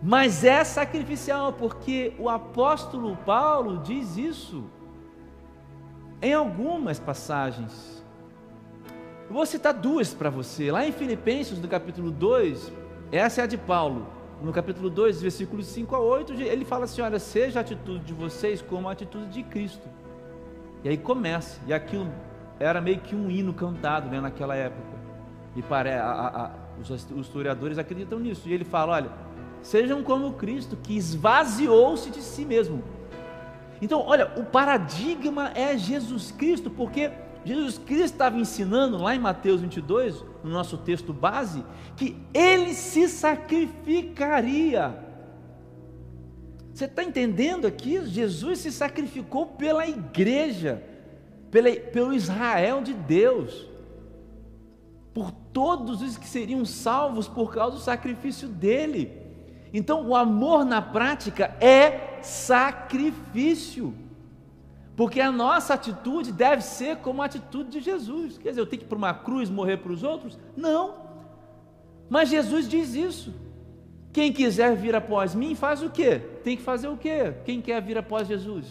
[0.02, 4.66] Mas é sacrificial, porque o apóstolo Paulo diz isso
[6.22, 8.04] em algumas passagens.
[9.28, 10.70] Eu vou citar duas para você.
[10.70, 12.74] Lá em Filipenses, no capítulo 2,
[13.12, 17.02] essa é a de Paulo no capítulo 2, versículos 5 a 8, ele fala assim:
[17.02, 19.88] Olha, seja a atitude de vocês como a atitude de Cristo.
[20.84, 22.10] E aí começa, e aquilo
[22.60, 24.98] era meio que um hino cantado né, naquela época.
[25.56, 28.48] E para, a, a, os, os historiadores acreditam nisso.
[28.48, 29.12] E ele fala: Olha,
[29.62, 32.84] sejam como Cristo, que esvaziou-se de si mesmo.
[33.82, 37.12] Então, olha, o paradigma é Jesus Cristo, porque
[37.46, 41.64] Jesus Cristo estava ensinando lá em Mateus 22, no nosso texto base,
[41.96, 45.06] que ele se sacrificaria.
[46.74, 48.06] Você está entendendo aqui?
[48.06, 50.84] Jesus se sacrificou pela igreja,
[51.52, 53.68] pela, pelo Israel de Deus,
[55.14, 59.12] por todos os que seriam salvos por causa do sacrifício dele.
[59.74, 63.94] Então, o amor na prática é sacrifício.
[65.00, 68.38] Porque a nossa atitude deve ser como a atitude de Jesus.
[68.38, 70.38] Quer dizer, eu tenho que ir para uma cruz morrer para os outros?
[70.58, 70.94] Não.
[72.10, 73.34] Mas Jesus diz isso.
[74.12, 76.20] Quem quiser vir após mim, faz o quê?
[76.44, 77.34] Tem que fazer o quê?
[77.46, 78.66] Quem quer vir após Jesus?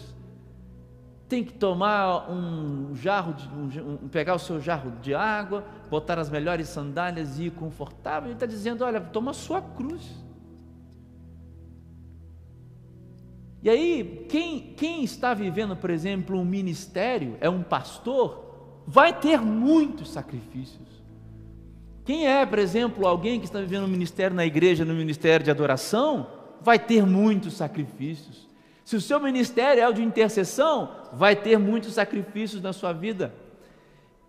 [1.27, 6.29] Tem que tomar um jarro, de, um, pegar o seu jarro de água, botar as
[6.29, 8.27] melhores sandálias e ir confortável.
[8.27, 10.07] Ele está dizendo: olha, toma a sua cruz.
[13.61, 19.41] E aí, quem, quem está vivendo, por exemplo, um ministério, é um pastor, vai ter
[19.41, 20.87] muitos sacrifícios.
[22.05, 25.51] Quem é, por exemplo, alguém que está vivendo um ministério na igreja, no ministério de
[25.51, 26.27] adoração,
[26.61, 28.47] vai ter muitos sacrifícios.
[28.83, 33.33] Se o seu ministério é o de intercessão, vai ter muitos sacrifícios na sua vida.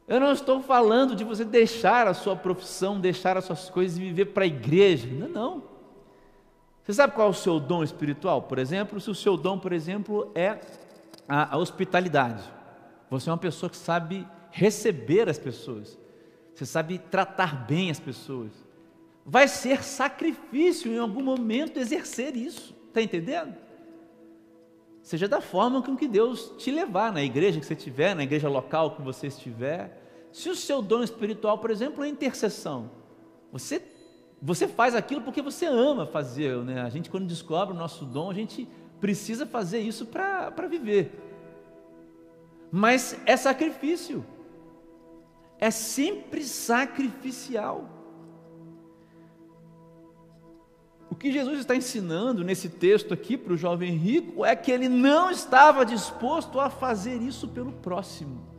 [0.07, 4.01] Eu não estou falando de você deixar a sua profissão, deixar as suas coisas e
[4.01, 5.09] viver para a igreja.
[5.09, 5.63] Não, não.
[6.91, 8.43] Você sabe qual é o seu dom espiritual?
[8.43, 10.59] Por exemplo, se o seu dom, por exemplo, é
[11.29, 12.43] a, a hospitalidade.
[13.09, 15.97] Você é uma pessoa que sabe receber as pessoas.
[16.53, 18.51] Você sabe tratar bem as pessoas.
[19.25, 22.75] Vai ser sacrifício em algum momento exercer isso.
[22.89, 23.55] Está entendendo?
[25.01, 28.49] Seja da forma com que Deus te levar, na igreja que você estiver, na igreja
[28.49, 30.29] local que você estiver.
[30.33, 32.91] Se o seu dom espiritual, por exemplo, é intercessão,
[33.53, 33.81] você
[34.43, 36.81] você faz aquilo porque você ama fazer, né?
[36.83, 38.67] A gente quando descobre o nosso dom, a gente
[39.01, 41.13] precisa fazer isso para viver.
[42.71, 44.25] Mas é sacrifício.
[45.59, 47.89] É sempre sacrificial.
[51.11, 54.89] O que Jesus está ensinando nesse texto aqui para o jovem rico é que ele
[54.89, 58.50] não estava disposto a fazer isso pelo próximo.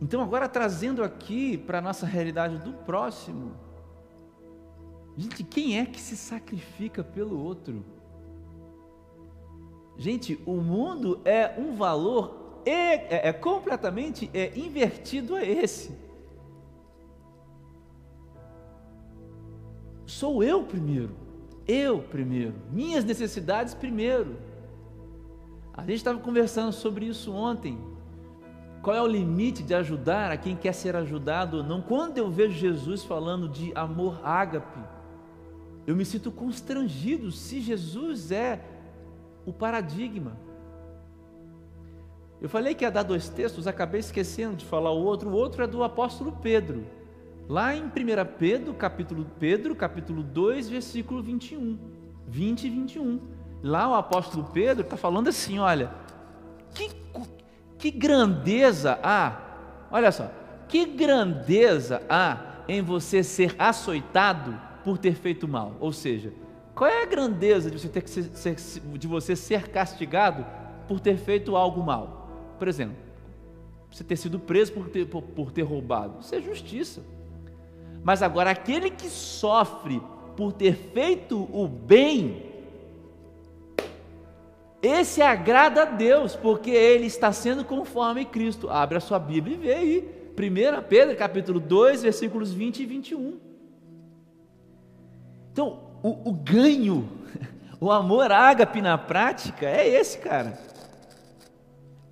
[0.00, 3.52] Então, agora trazendo aqui para a nossa realidade do próximo,
[5.16, 7.84] gente, quem é que se sacrifica pelo outro?
[9.96, 15.90] Gente, o mundo é um valor é, é, completamente é, invertido a esse.
[20.06, 21.16] Sou eu primeiro,
[21.66, 24.38] eu primeiro, minhas necessidades primeiro.
[25.72, 27.78] A gente estava conversando sobre isso ontem.
[28.88, 31.82] Qual é o limite de ajudar a quem quer ser ajudado ou não?
[31.82, 34.80] Quando eu vejo Jesus falando de amor ágape,
[35.86, 38.64] eu me sinto constrangido se Jesus é
[39.44, 40.38] o paradigma.
[42.40, 45.28] Eu falei que ia dar dois textos, acabei esquecendo de falar o outro.
[45.28, 46.86] O outro é do apóstolo Pedro.
[47.46, 47.90] Lá em 1
[48.38, 51.78] Pedro, capítulo Pedro, capítulo 2, versículo 21.
[52.26, 53.20] 20 e 21.
[53.62, 55.92] Lá o apóstolo Pedro está falando assim: olha,
[56.72, 56.88] que
[57.78, 59.40] que grandeza há,
[59.90, 60.30] olha só,
[60.66, 65.76] que grandeza há em você ser açoitado por ter feito mal?
[65.80, 66.32] Ou seja,
[66.74, 68.52] qual é a grandeza de você, ter que ser,
[68.98, 70.44] de você ser castigado
[70.86, 72.54] por ter feito algo mal?
[72.58, 72.96] Por exemplo,
[73.90, 77.02] você ter sido preso por ter, por, por ter roubado, isso é justiça.
[78.02, 80.00] Mas agora, aquele que sofre
[80.36, 82.47] por ter feito o bem,
[84.82, 88.70] esse agrada a Deus, porque ele está sendo conforme Cristo.
[88.70, 90.18] Abre a sua Bíblia e vê aí.
[90.38, 93.40] 1 Pedro, capítulo 2, versículos 20 e 21.
[95.52, 97.08] Então, o, o ganho,
[97.80, 100.56] o amor ágape na prática é esse, cara.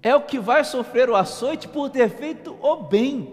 [0.02, 3.32] É o que vai sofrer o açoite por ter feito o bem.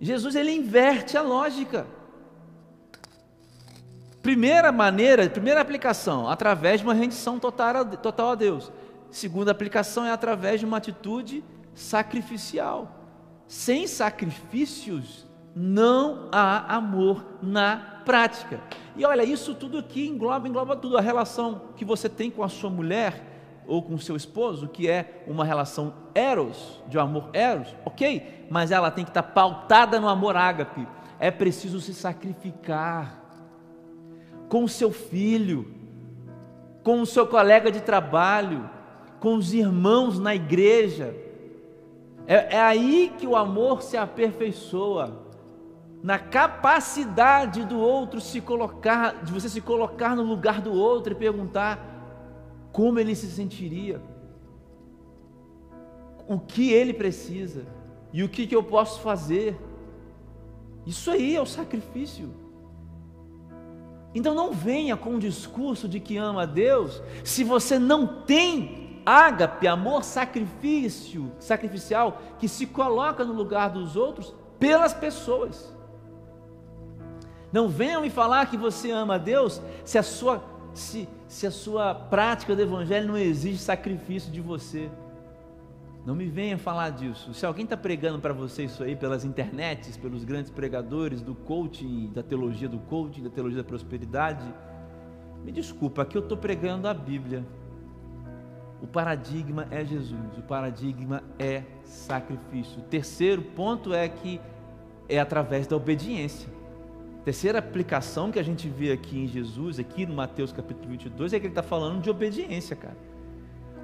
[0.00, 1.86] Jesus ele inverte a lógica.
[4.22, 8.70] Primeira maneira, primeira aplicação, através de uma rendição total, total a Deus.
[9.10, 11.42] Segunda aplicação é através de uma atitude
[11.74, 12.96] sacrificial.
[13.48, 18.60] Sem sacrifícios não há amor na prática.
[18.94, 20.98] E olha, isso tudo aqui engloba, engloba tudo.
[20.98, 23.26] A relação que você tem com a sua mulher
[23.66, 28.46] ou com o seu esposo, que é uma relação eros, de amor eros, ok?
[28.50, 30.86] Mas ela tem que estar pautada no amor ágape.
[31.18, 33.19] É preciso se sacrificar
[34.50, 35.72] com o seu filho,
[36.82, 38.68] com o seu colega de trabalho,
[39.20, 41.14] com os irmãos na igreja.
[42.26, 45.24] É, é aí que o amor se aperfeiçoa,
[46.02, 51.16] na capacidade do outro se colocar, de você se colocar no lugar do outro e
[51.16, 51.86] perguntar
[52.72, 54.02] como ele se sentiria.
[56.26, 57.66] o que ele precisa
[58.12, 59.58] e o que, que eu posso fazer.
[60.86, 62.39] Isso aí é o sacrifício.
[64.14, 69.02] Então não venha com o discurso de que ama a Deus, se você não tem
[69.06, 75.74] ágape, amor sacrifício, sacrificial, que se coloca no lugar dos outros pelas pessoas.
[77.52, 80.42] Não venham me falar que você ama a Deus se a sua,
[80.74, 84.90] se, se a sua prática do Evangelho não exige sacrifício de você.
[86.04, 87.34] Não me venha falar disso.
[87.34, 92.10] Se alguém está pregando para você isso aí pelas internets, pelos grandes pregadores do coaching,
[92.14, 94.46] da teologia do coaching, da teologia da prosperidade,
[95.44, 97.44] me desculpa, aqui eu estou pregando a Bíblia.
[98.82, 102.80] O paradigma é Jesus, o paradigma é sacrifício.
[102.80, 104.40] O terceiro ponto é que
[105.06, 106.48] é através da obediência.
[107.20, 111.34] A terceira aplicação que a gente vê aqui em Jesus, aqui no Mateus capítulo 22,
[111.34, 112.96] é que ele está falando de obediência, cara.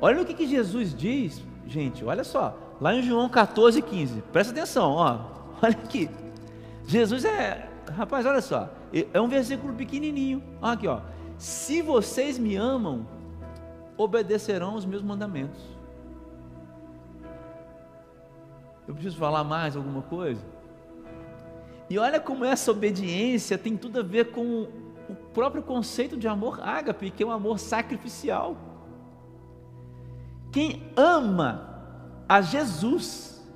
[0.01, 4.53] Olha o que, que Jesus diz gente, olha só, lá em João 14, 15, presta
[4.53, 5.18] atenção, ó,
[5.62, 6.09] olha aqui.
[6.86, 8.70] Jesus é, rapaz, olha só,
[9.12, 11.01] é um versículo pequenininho, olha aqui, ó.
[11.38, 13.07] Se vocês me amam,
[13.97, 15.61] obedecerão os meus mandamentos.
[18.86, 20.40] Eu preciso falar mais alguma coisa?
[21.90, 24.68] E olha como essa obediência tem tudo a ver com
[25.09, 28.57] o próprio conceito de amor ágape, que é um amor sacrificial.
[30.57, 31.84] Quem ama
[32.26, 33.46] a Jesus,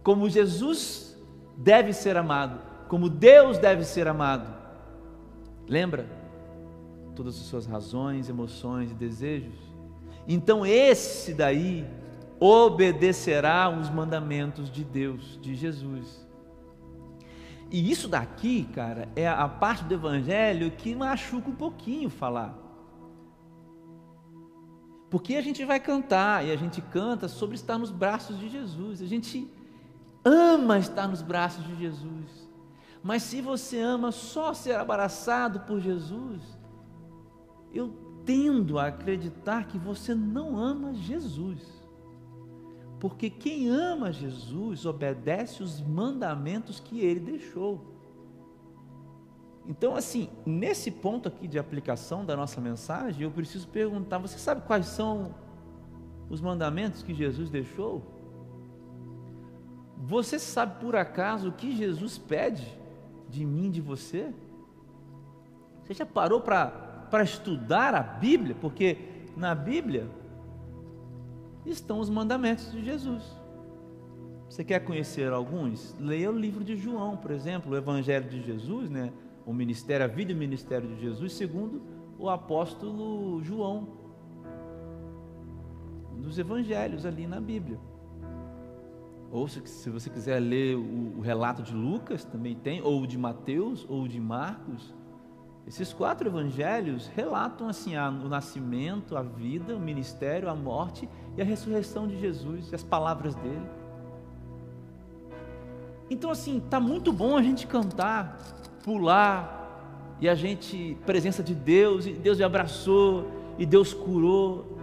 [0.00, 1.20] como Jesus
[1.56, 4.48] deve ser amado, como Deus deve ser amado,
[5.66, 6.06] lembra?
[7.16, 9.58] Todas as suas razões, emoções e desejos.
[10.28, 11.84] Então, esse daí
[12.38, 16.24] obedecerá os mandamentos de Deus, de Jesus.
[17.72, 22.63] E isso daqui, cara, é a parte do Evangelho que machuca um pouquinho falar.
[25.14, 29.00] Porque a gente vai cantar e a gente canta sobre estar nos braços de Jesus.
[29.00, 29.48] A gente
[30.24, 32.48] ama estar nos braços de Jesus.
[33.00, 36.42] Mas se você ama só ser abraçado por Jesus,
[37.72, 37.94] eu
[38.24, 41.62] tendo a acreditar que você não ama Jesus.
[42.98, 47.93] Porque quem ama Jesus obedece os mandamentos que ele deixou.
[49.66, 54.62] Então, assim, nesse ponto aqui de aplicação da nossa mensagem, eu preciso perguntar: você sabe
[54.66, 55.34] quais são
[56.28, 58.02] os mandamentos que Jesus deixou?
[59.96, 62.66] Você sabe por acaso o que Jesus pede
[63.28, 64.34] de mim, de você?
[65.82, 68.54] Você já parou para estudar a Bíblia?
[68.60, 68.98] Porque
[69.34, 70.08] na Bíblia
[71.64, 73.22] estão os mandamentos de Jesus.
[74.48, 75.96] Você quer conhecer alguns?
[75.98, 79.10] Leia o livro de João, por exemplo, o Evangelho de Jesus, né?
[79.46, 81.82] O ministério, a vida e o ministério de Jesus, segundo
[82.18, 83.88] o apóstolo João,
[86.16, 87.78] dos evangelhos ali na Bíblia.
[89.30, 93.18] Ou se, se você quiser ler o, o, relato de Lucas, também tem, ou de
[93.18, 94.94] Mateus, ou de Marcos.
[95.66, 101.42] Esses quatro evangelhos relatam assim a, o nascimento, a vida, o ministério, a morte e
[101.42, 103.66] a ressurreição de Jesus, e as palavras dele.
[106.08, 108.38] Então assim, tá muito bom a gente cantar
[108.84, 109.62] pular,
[110.20, 113.28] e a gente, presença de Deus, e Deus me abraçou,
[113.58, 114.78] e Deus curou.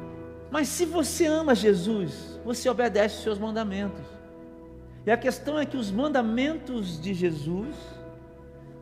[0.50, 4.04] Mas se você ama Jesus, você obedece os seus mandamentos.
[5.06, 7.76] E a questão é que os mandamentos de Jesus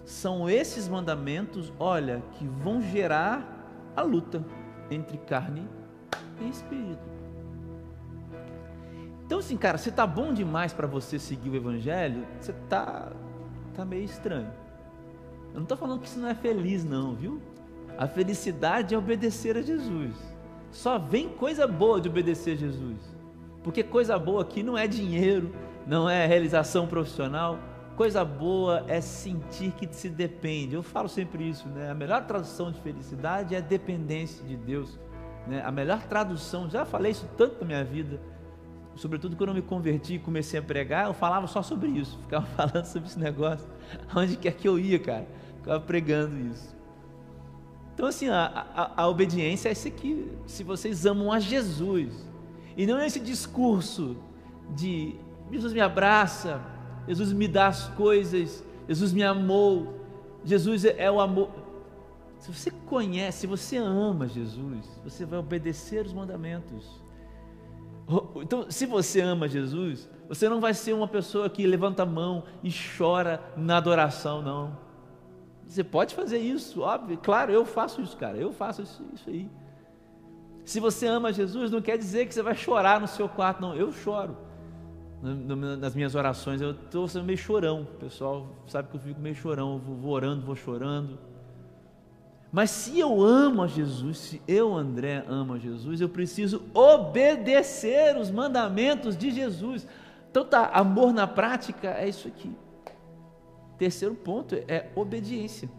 [0.06, 4.44] são esses mandamentos, olha, que vão gerar a luta
[4.90, 5.68] entre carne
[6.42, 7.08] e espírito.
[9.26, 13.12] Então, assim, cara, se tá bom demais para você seguir o Evangelho, você tá,
[13.76, 14.52] tá meio estranho.
[15.54, 17.42] Eu não estou falando que isso não é feliz, não, viu?
[17.98, 20.16] A felicidade é obedecer a Jesus.
[20.72, 22.98] Só vem coisa boa de obedecer a Jesus.
[23.64, 25.54] Porque coisa boa aqui não é dinheiro,
[25.86, 27.60] não é realização profissional.
[27.96, 30.76] Coisa boa é sentir que se depende.
[30.76, 31.90] Eu falo sempre isso, né?
[31.92, 34.98] A melhor tradução de felicidade é dependência de Deus.
[35.46, 35.62] Né?
[35.66, 38.22] A melhor tradução, já falei isso tanto na minha vida,
[39.00, 42.46] sobretudo quando eu me converti e comecei a pregar, eu falava só sobre isso, ficava
[42.46, 43.68] falando sobre esse negócio,
[44.16, 45.26] onde quer que eu ia, cara
[45.60, 46.76] ficava pregando isso.
[47.94, 50.32] Então, assim, a, a, a obediência é esse aqui.
[50.48, 52.12] Se vocês amam a Jesus,
[52.76, 54.18] e não esse discurso
[54.74, 55.16] de
[55.52, 56.62] Jesus me abraça,
[57.08, 60.00] Jesus me dá as coisas, Jesus me amou,
[60.46, 61.50] Jesus é, é o amor.
[62.40, 67.02] Se você conhece, se você ama Jesus, você vai obedecer os mandamentos.
[68.42, 72.44] Então, se você ama Jesus, você não vai ser uma pessoa que levanta a mão
[72.64, 74.78] e chora na adoração, não.
[75.68, 79.50] Você pode fazer isso, óbvio, claro, eu faço isso, cara, eu faço isso, isso aí.
[80.66, 83.76] Se você ama Jesus, não quer dizer que você vai chorar no seu quarto, não.
[83.76, 84.36] Eu choro
[85.22, 87.88] nas minhas orações, eu estou sendo meio chorão.
[88.00, 91.20] Pessoal sabe que eu fico meio chorão, vou orando, vou chorando.
[92.52, 98.18] Mas se eu amo a Jesus, se eu, André, amo a Jesus, eu preciso obedecer
[98.18, 99.88] os mandamentos de Jesus.
[100.32, 102.56] Então tá, amor na prática é isso aqui.
[103.78, 105.70] Terceiro ponto é obediência.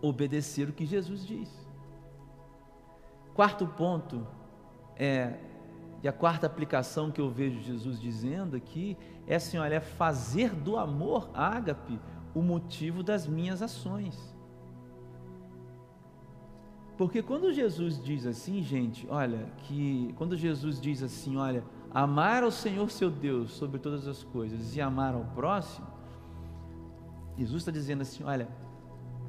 [0.00, 1.48] Obedecer o que Jesus diz.
[3.34, 4.26] Quarto ponto
[4.96, 5.34] é,
[6.02, 8.96] e a quarta aplicação que eu vejo Jesus dizendo aqui
[9.26, 12.00] é assim, olha, é fazer do amor ágape
[12.34, 14.37] o motivo das minhas ações.
[16.98, 22.50] Porque quando Jesus diz assim, gente, olha, que quando Jesus diz assim, olha, amar ao
[22.50, 25.86] Senhor seu Deus sobre todas as coisas e amar ao próximo,
[27.38, 28.48] Jesus está dizendo assim, olha,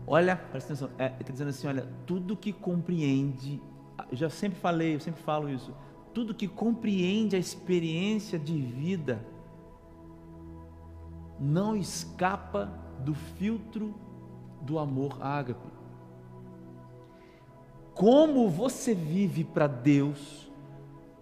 [0.07, 3.61] olha, presta atenção, é, está dizendo assim, olha, tudo que compreende,
[4.11, 5.71] eu já sempre falei, eu sempre falo isso,
[6.11, 9.23] tudo que compreende a experiência de vida
[11.39, 12.73] não escapa
[13.05, 13.93] do filtro
[14.59, 15.78] do amor ágape
[17.99, 20.49] como você vive para Deus,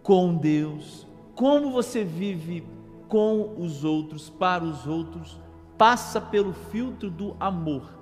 [0.03, 2.63] com Deus, como você vive
[3.09, 5.41] com os outros, para os outros,
[5.75, 7.97] passa pelo filtro do amor,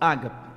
[0.00, 0.50] ágape.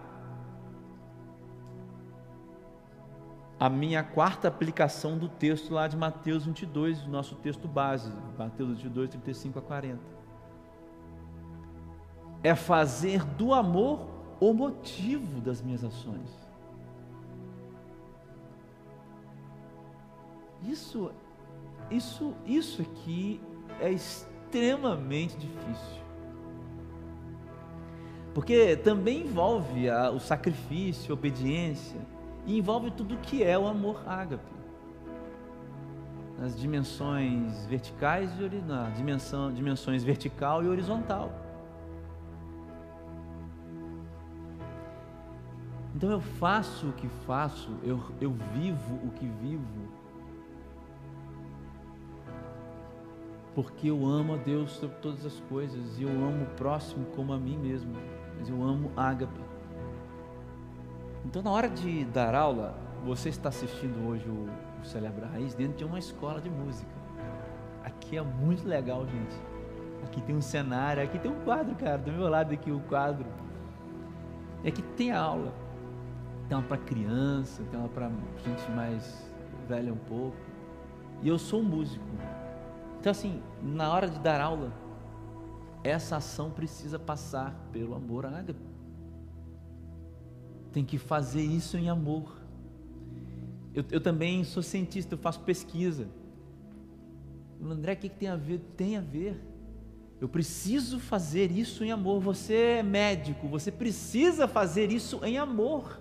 [3.60, 9.12] A minha quarta aplicação do texto lá de Mateus 22, nosso texto base, Mateus 22,
[9.12, 10.00] 35 a 40.
[12.42, 14.08] É fazer do amor
[14.40, 16.43] o motivo das minhas ações.
[20.66, 21.12] Isso,
[21.92, 23.42] isso, isso aqui
[23.80, 26.04] é extremamente difícil.
[28.34, 32.00] Porque também envolve a, o sacrifício, a obediência,
[32.46, 34.52] e envolve tudo que é o amor ágape.
[36.40, 41.32] Nas dimensões verticais e na dimensão, dimensões vertical e horizontal.
[45.96, 49.88] Então eu faço o que faço, eu, eu vivo o que vivo,
[53.56, 57.34] porque eu amo a Deus sobre todas as coisas e eu amo o próximo como
[57.34, 57.94] a mim mesmo,
[58.38, 59.40] mas eu amo ágape.
[61.26, 62.76] Então, na hora de dar aula,
[63.06, 64.50] você está assistindo hoje o,
[64.82, 66.92] o Celebra Raiz dentro de uma escola de música.
[67.84, 69.36] Aqui é muito legal, gente.
[70.04, 73.26] Aqui tem um cenário, aqui tem um quadro, cara, do meu lado aqui o quadro.
[74.64, 75.54] E aqui tem aula.
[76.50, 78.12] Tem uma para criança, tem uma para
[78.46, 79.32] gente mais
[79.68, 80.38] velha um pouco.
[81.22, 82.06] E eu sou um músico.
[83.04, 84.72] Então, assim, na hora de dar aula,
[85.84, 88.56] essa ação precisa passar pelo amor ágape.
[90.72, 92.40] Tem que fazer isso em amor.
[93.74, 96.08] Eu, eu, também sou cientista, eu faço pesquisa.
[97.62, 98.60] André, o que, que tem a ver?
[98.78, 99.38] Tem a ver.
[100.22, 102.22] Eu preciso fazer isso em amor.
[102.22, 106.00] Você é médico, você precisa fazer isso em amor.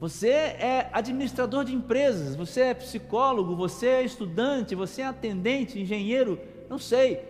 [0.00, 6.40] Você é administrador de empresas, você é psicólogo, você é estudante, você é atendente, engenheiro,
[6.70, 7.22] não sei,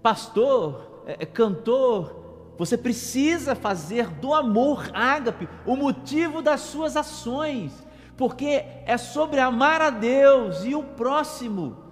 [0.00, 2.54] pastor, é, é cantor.
[2.56, 7.72] Você precisa fazer do amor ágape o motivo das suas ações,
[8.16, 11.87] porque é sobre amar a Deus e o próximo.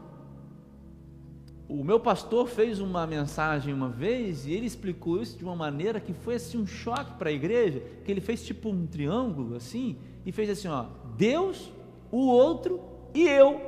[1.69, 5.99] O meu pastor fez uma mensagem uma vez e ele explicou isso de uma maneira
[5.99, 9.97] que foi assim um choque para a igreja, que ele fez tipo um triângulo assim
[10.25, 10.87] e fez assim, ó,
[11.17, 11.73] Deus,
[12.11, 12.81] o outro
[13.13, 13.61] e eu.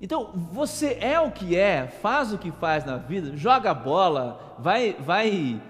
[0.00, 4.94] Então, você é o que é, faz o que faz na vida, joga bola, vai
[4.94, 5.60] vai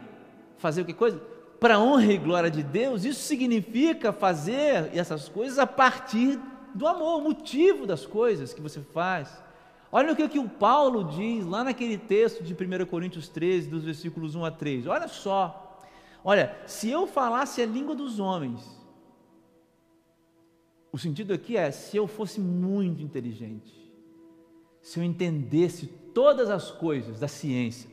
[0.57, 1.21] fazer que coisa
[1.59, 3.05] para honra e glória de Deus.
[3.05, 6.39] Isso significa fazer essas coisas a partir
[6.75, 9.43] do amor, o motivo das coisas que você faz.
[9.93, 13.85] Olha o que, que o Paulo diz lá naquele texto de 1 Coríntios 13, dos
[13.85, 14.87] versículos 1 a 3.
[14.87, 15.81] Olha só.
[16.23, 18.81] Olha, se eu falasse a língua dos homens,
[20.93, 23.73] o sentido aqui é se eu fosse muito inteligente,
[24.83, 27.91] se eu entendesse todas as coisas da ciência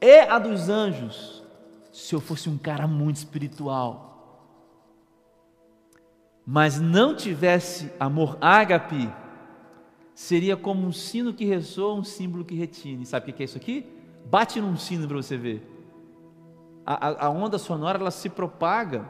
[0.00, 1.42] e a dos anjos,
[1.92, 4.13] se eu fosse um cara muito espiritual,
[6.46, 9.10] mas não tivesse amor ágape,
[10.14, 13.06] seria como um sino que ressoa, um símbolo que retine.
[13.06, 13.86] Sabe o que é isso aqui?
[14.26, 15.70] Bate num sino para você ver.
[16.84, 19.08] A, a, onda sonora ela se propaga,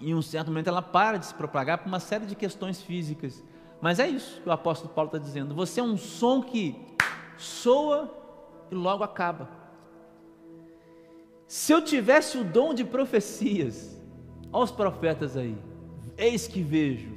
[0.00, 2.80] e em um certo momento ela para de se propagar por uma série de questões
[2.80, 3.42] físicas.
[3.80, 5.54] Mas é isso que o apóstolo Paulo está dizendo.
[5.54, 6.76] Você é um som que
[7.36, 8.10] soa
[8.70, 9.48] e logo acaba.
[11.46, 13.94] Se eu tivesse o dom de profecias,
[14.54, 15.58] Olha os profetas aí.
[16.16, 17.12] Eis que vejo.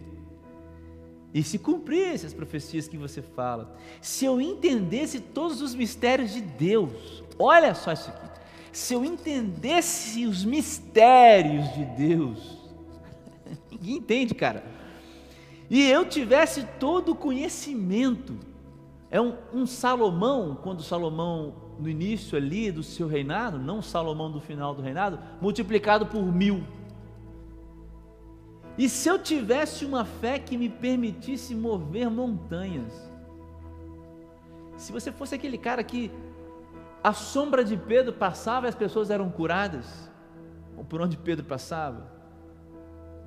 [1.34, 6.42] E se cumprissem as profecias que você fala, se eu entendesse todos os mistérios de
[6.42, 8.28] Deus, olha só isso aqui.
[8.72, 12.58] Se eu entendesse os mistérios de Deus,
[13.72, 14.64] ninguém entende, cara.
[15.70, 18.38] E eu tivesse todo o conhecimento,
[19.12, 24.40] é um, um Salomão, quando Salomão, no início ali do seu reinado, não Salomão do
[24.40, 26.64] final do reinado, multiplicado por mil.
[28.78, 32.94] E se eu tivesse uma fé que me permitisse mover montanhas?
[34.78, 36.12] Se você fosse aquele cara que
[37.04, 40.12] a sombra de Pedro passava e as pessoas eram curadas,
[40.78, 42.08] ou por onde Pedro passava,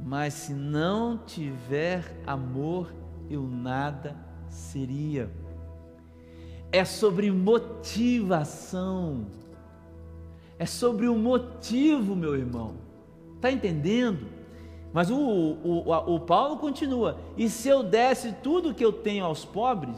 [0.01, 2.95] mas se não tiver amor,
[3.29, 4.17] eu nada
[4.49, 5.29] seria.
[6.71, 9.27] É sobre motivação,
[10.57, 12.77] é sobre o motivo, meu irmão,
[13.35, 14.40] está entendendo?
[14.93, 19.45] Mas o, o, o, Paulo continua: e se eu desse tudo que eu tenho aos
[19.45, 19.97] pobres,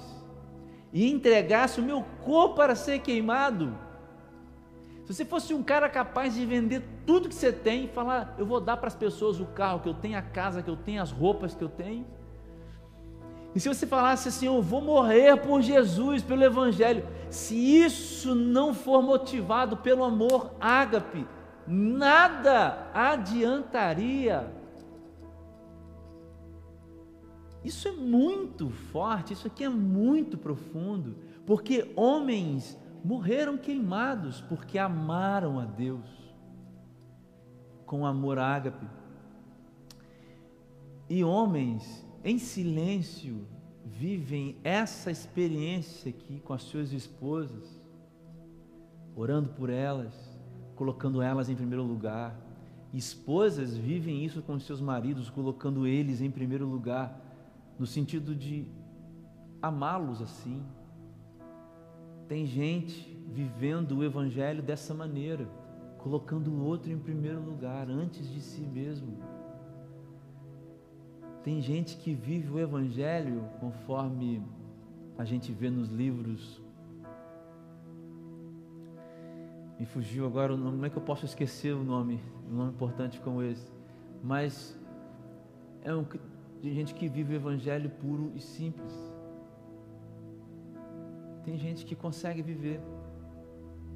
[0.92, 3.74] e entregasse o meu corpo para ser queimado,
[5.04, 8.46] se você fosse um cara capaz de vender tudo que você tem e falar, eu
[8.46, 11.02] vou dar para as pessoas o carro que eu tenho, a casa que eu tenho,
[11.02, 12.06] as roupas que eu tenho,
[13.54, 18.72] e se você falasse assim, eu vou morrer por Jesus, pelo Evangelho, se isso não
[18.72, 21.26] for motivado pelo amor ágape,
[21.66, 24.50] nada adiantaria
[27.64, 35.58] isso é muito forte, isso aqui é muito profundo, porque homens morreram queimados porque amaram
[35.58, 36.06] a Deus
[37.86, 38.86] com amor ágape.
[41.08, 43.46] E homens em silêncio
[43.84, 47.80] vivem essa experiência aqui com as suas esposas,
[49.14, 50.14] orando por elas,
[50.74, 52.34] colocando elas em primeiro lugar.
[52.92, 57.31] Esposas vivem isso com seus maridos, colocando eles em primeiro lugar
[57.78, 58.66] no sentido de
[59.60, 60.62] amá-los assim.
[62.28, 65.48] Tem gente vivendo o Evangelho dessa maneira,
[65.98, 69.18] colocando o outro em primeiro lugar, antes de si mesmo.
[71.42, 74.42] Tem gente que vive o Evangelho conforme
[75.18, 76.62] a gente vê nos livros.
[79.78, 82.70] Me fugiu agora o nome, como é que eu posso esquecer o nome, um nome
[82.70, 83.72] importante como esse?
[84.22, 84.78] Mas
[85.82, 86.04] é um,
[86.62, 88.94] de gente que vive o evangelho puro e simples.
[91.44, 92.80] Tem gente que consegue viver.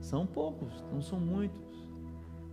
[0.01, 1.65] São poucos, não são muitos.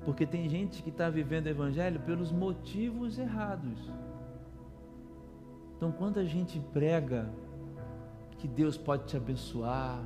[0.05, 3.91] Porque tem gente que está vivendo o evangelho pelos motivos errados.
[5.75, 7.33] Então, quando a gente prega
[8.37, 10.05] que Deus pode te abençoar,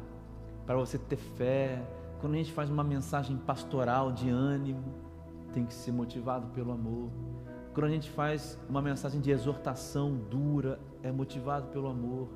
[0.65, 1.81] para você ter fé,
[2.21, 4.93] quando a gente faz uma mensagem pastoral de ânimo,
[5.51, 7.09] tem que ser motivado pelo amor.
[7.77, 12.27] Quando a gente faz uma mensagem de exortação dura, é motivado pelo amor.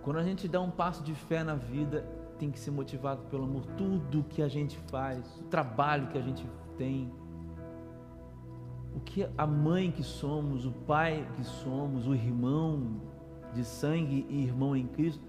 [0.00, 2.06] Quando a gente dá um passo de fé na vida,
[2.38, 3.66] tem que ser motivado pelo amor.
[3.76, 7.12] Tudo que a gente faz, o trabalho que a gente tem,
[8.96, 12.98] o que a mãe que somos, o pai que somos, o irmão
[13.52, 15.22] de sangue e irmão em Cristo,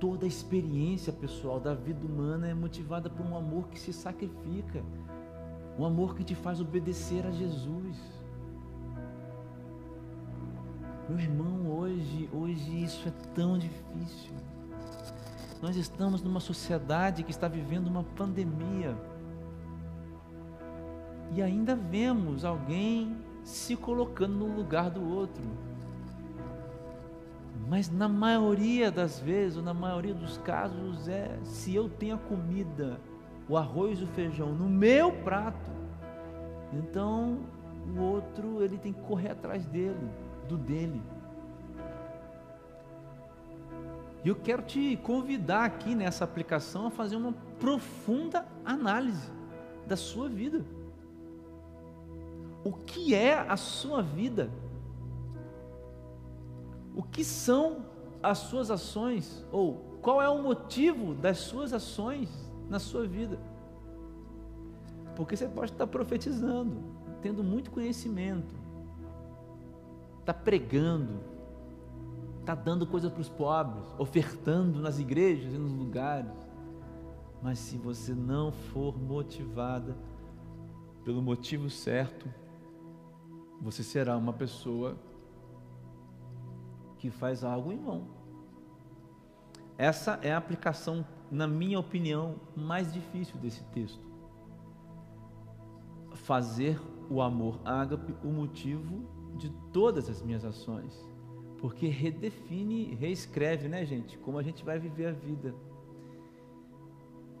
[0.00, 4.82] toda a experiência pessoal da vida humana é motivada por um amor que se sacrifica,
[5.78, 8.21] um amor que te faz obedecer a Jesus.
[11.12, 14.32] Meu irmão, hoje, hoje isso é tão difícil.
[15.60, 18.96] Nós estamos numa sociedade que está vivendo uma pandemia.
[21.34, 25.44] E ainda vemos alguém se colocando no lugar do outro.
[27.68, 32.18] Mas na maioria das vezes, ou na maioria dos casos, é se eu tenho a
[32.18, 32.98] comida,
[33.50, 35.70] o arroz e o feijão no meu prato,
[36.72, 37.40] então
[37.94, 40.08] o outro ele tem que correr atrás dele
[40.48, 41.02] do dele.
[44.24, 49.30] E eu quero te convidar aqui nessa aplicação a fazer uma profunda análise
[49.86, 50.64] da sua vida.
[52.64, 54.48] O que é a sua vida?
[56.94, 57.84] O que são
[58.22, 59.44] as suas ações?
[59.50, 62.28] Ou qual é o motivo das suas ações
[62.68, 63.38] na sua vida?
[65.16, 66.76] Porque você pode estar profetizando,
[67.20, 68.54] tendo muito conhecimento,
[70.22, 71.20] está pregando,
[72.40, 76.32] está dando coisa para os pobres, ofertando nas igrejas e nos lugares.
[77.42, 79.96] Mas se você não for motivada
[81.04, 82.32] pelo motivo certo,
[83.60, 84.96] você será uma pessoa
[86.98, 88.06] que faz algo em vão.
[89.76, 94.06] Essa é a aplicação, na minha opinião, mais difícil desse texto.
[96.14, 99.04] Fazer o amor ágape o motivo
[99.36, 101.06] de todas as minhas ações,
[101.58, 105.54] porque redefine, reescreve, né, gente, como a gente vai viver a vida.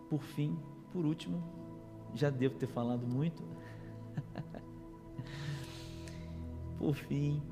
[0.08, 0.58] Por fim,
[0.92, 1.42] por último,
[2.14, 3.42] já devo ter falado muito.
[6.78, 7.42] por fim,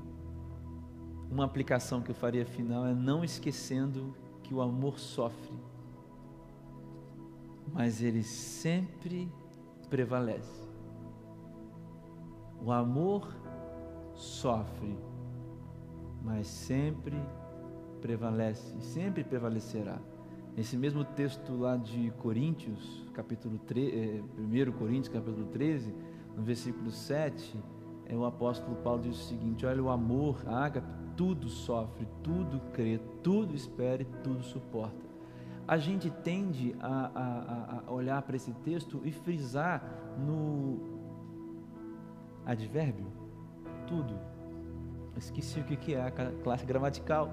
[1.29, 5.53] uma aplicação que eu faria final é não esquecendo que o amor sofre,
[7.73, 9.31] mas ele sempre
[9.89, 10.61] prevalece.
[12.63, 13.40] O amor
[14.21, 14.95] sofre,
[16.21, 17.17] mas sempre
[18.01, 19.99] prevalece, sempre prevalecerá.
[20.55, 25.93] Nesse mesmo texto lá de Coríntios, capítulo 3, 1 eh, Coríntios, capítulo 13,
[26.35, 27.57] no versículo 7,
[28.05, 32.59] é, o apóstolo Paulo diz o seguinte: olha, o amor, a ágape, tudo sofre, tudo
[32.73, 35.09] crê, tudo espera e tudo suporta.
[35.67, 39.83] A gente tende a, a, a olhar para esse texto e frisar
[40.19, 40.79] no
[42.45, 43.20] advérbio,
[43.91, 44.17] tudo.
[45.17, 46.11] Esqueci o que é a
[46.43, 47.29] classe gramatical.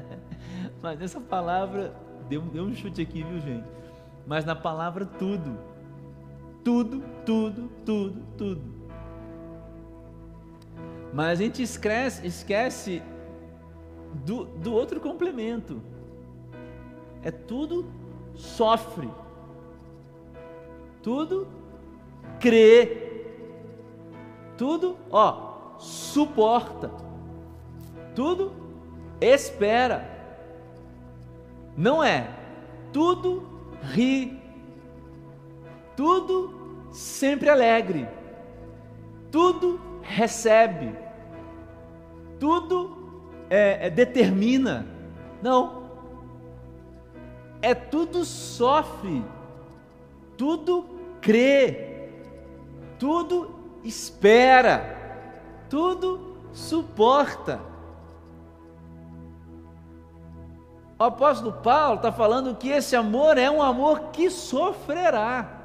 [0.82, 1.94] Mas essa palavra
[2.28, 3.68] deu, deu um chute aqui, viu, gente?
[4.26, 5.58] Mas na palavra tudo.
[6.64, 8.62] Tudo, tudo, tudo, tudo.
[11.12, 13.02] Mas a gente esquece, esquece
[14.24, 15.82] do, do outro complemento.
[17.22, 17.86] É tudo
[18.34, 19.10] sofre.
[21.02, 21.46] Tudo
[22.40, 23.12] crê.
[24.56, 26.90] Tudo, ó, suporta.
[28.14, 28.52] Tudo
[29.20, 30.08] espera.
[31.76, 32.28] Não é
[32.92, 33.46] tudo
[33.82, 34.40] ri.
[35.96, 38.08] Tudo sempre alegre.
[39.30, 41.04] Tudo recebe
[42.44, 42.96] tudo
[43.48, 44.86] é, é, determina.
[45.42, 45.84] Não.
[47.62, 49.24] É tudo sofre,
[50.36, 50.84] tudo
[51.22, 52.10] crê,
[52.98, 55.03] tudo espera,
[55.68, 57.60] tudo suporta.
[60.98, 65.60] O apóstolo Paulo está falando que esse amor é um amor que sofrerá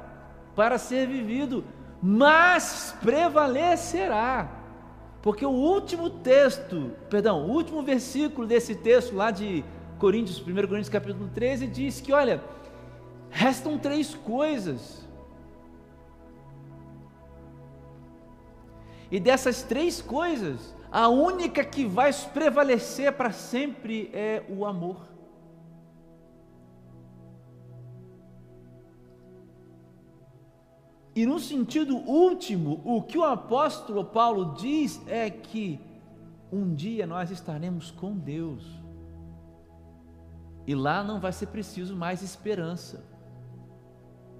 [0.56, 1.64] para ser vivido,
[2.02, 4.50] mas prevalecerá.
[5.22, 9.64] Porque o último texto, perdão, o último versículo desse texto lá de
[9.98, 12.42] Coríntios, 1 Coríntios capítulo 13, diz que, olha,
[13.30, 15.06] restam três coisas.
[19.10, 25.10] E dessas três coisas, a única que vai prevalecer para sempre é o amor.
[31.14, 35.80] E no sentido último, o que o apóstolo Paulo diz é que
[36.52, 38.64] um dia nós estaremos com Deus.
[40.66, 43.04] E lá não vai ser preciso mais esperança.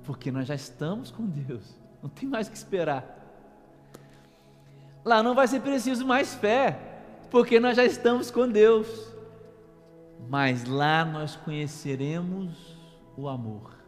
[0.05, 1.77] Porque nós já estamos com Deus.
[2.03, 3.20] Não tem mais que esperar.
[5.05, 6.79] Lá não vai ser preciso mais fé,
[7.31, 9.11] porque nós já estamos com Deus.
[10.29, 12.77] Mas lá nós conheceremos
[13.17, 13.79] o amor.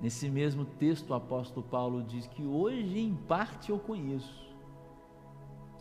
[0.00, 4.44] Nesse mesmo texto, o apóstolo Paulo diz que hoje, em parte, eu conheço,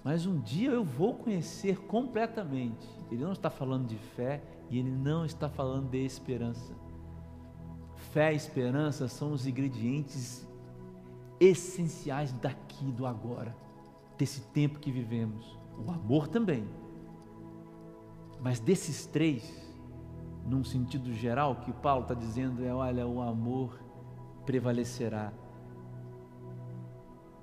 [0.03, 2.87] mas um dia eu vou conhecer completamente.
[3.09, 6.73] Ele não está falando de fé e ele não está falando de esperança.
[8.11, 10.47] Fé e esperança são os ingredientes
[11.39, 13.55] essenciais daqui, do agora,
[14.17, 15.57] desse tempo que vivemos.
[15.85, 16.65] O amor também.
[18.39, 19.63] Mas desses três,
[20.45, 23.79] num sentido geral, o que Paulo está dizendo é: olha, o amor
[24.45, 25.31] prevalecerá.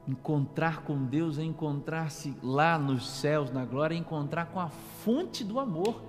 [0.06, 5.44] Encontrar com Deus é encontrar-se lá nos céus, na glória, é encontrar com a fonte
[5.44, 6.02] do amor,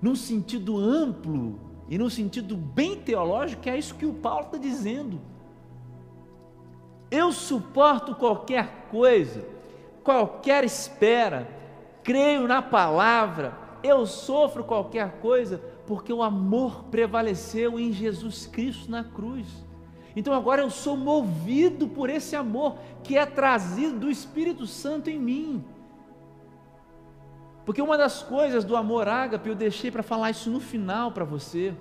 [0.00, 1.58] num sentido amplo
[1.88, 5.20] e num sentido bem teológico, é isso que o Paulo está dizendo.
[7.10, 9.46] Eu suporto qualquer coisa,
[10.02, 11.48] qualquer espera,
[12.02, 19.04] creio na palavra, eu sofro qualquer coisa, porque o amor prevaleceu em Jesus Cristo na
[19.04, 19.46] cruz.
[20.14, 25.18] Então agora eu sou movido por esse amor que é trazido do Espírito Santo em
[25.18, 25.64] mim.
[27.64, 31.24] Porque uma das coisas do amor ágape, eu deixei para falar isso no final para
[31.24, 31.74] você,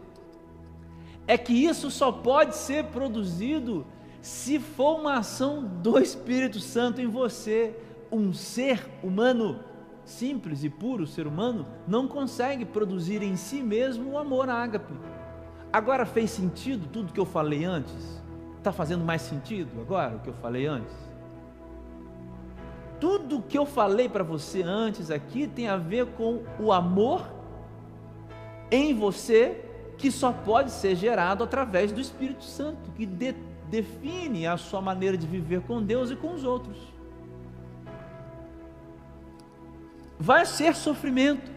[1.28, 3.86] é que isso só pode ser produzido
[4.22, 7.76] se for uma ação do Espírito Santo em você.
[8.12, 9.60] Um ser humano
[10.04, 14.94] simples e puro, ser humano, não consegue produzir em si mesmo o amor ágape.
[15.72, 18.22] Agora fez sentido tudo que eu falei antes?
[18.58, 20.96] Está fazendo mais sentido agora o que eu falei antes?
[23.00, 27.26] Tudo que eu falei para você antes aqui tem a ver com o amor
[28.70, 29.66] em você
[29.98, 33.34] que só pode ser gerado através do Espírito Santo, que de,
[33.70, 36.91] define a sua maneira de viver com Deus e com os outros.
[40.22, 41.50] Vai ser sofrimento.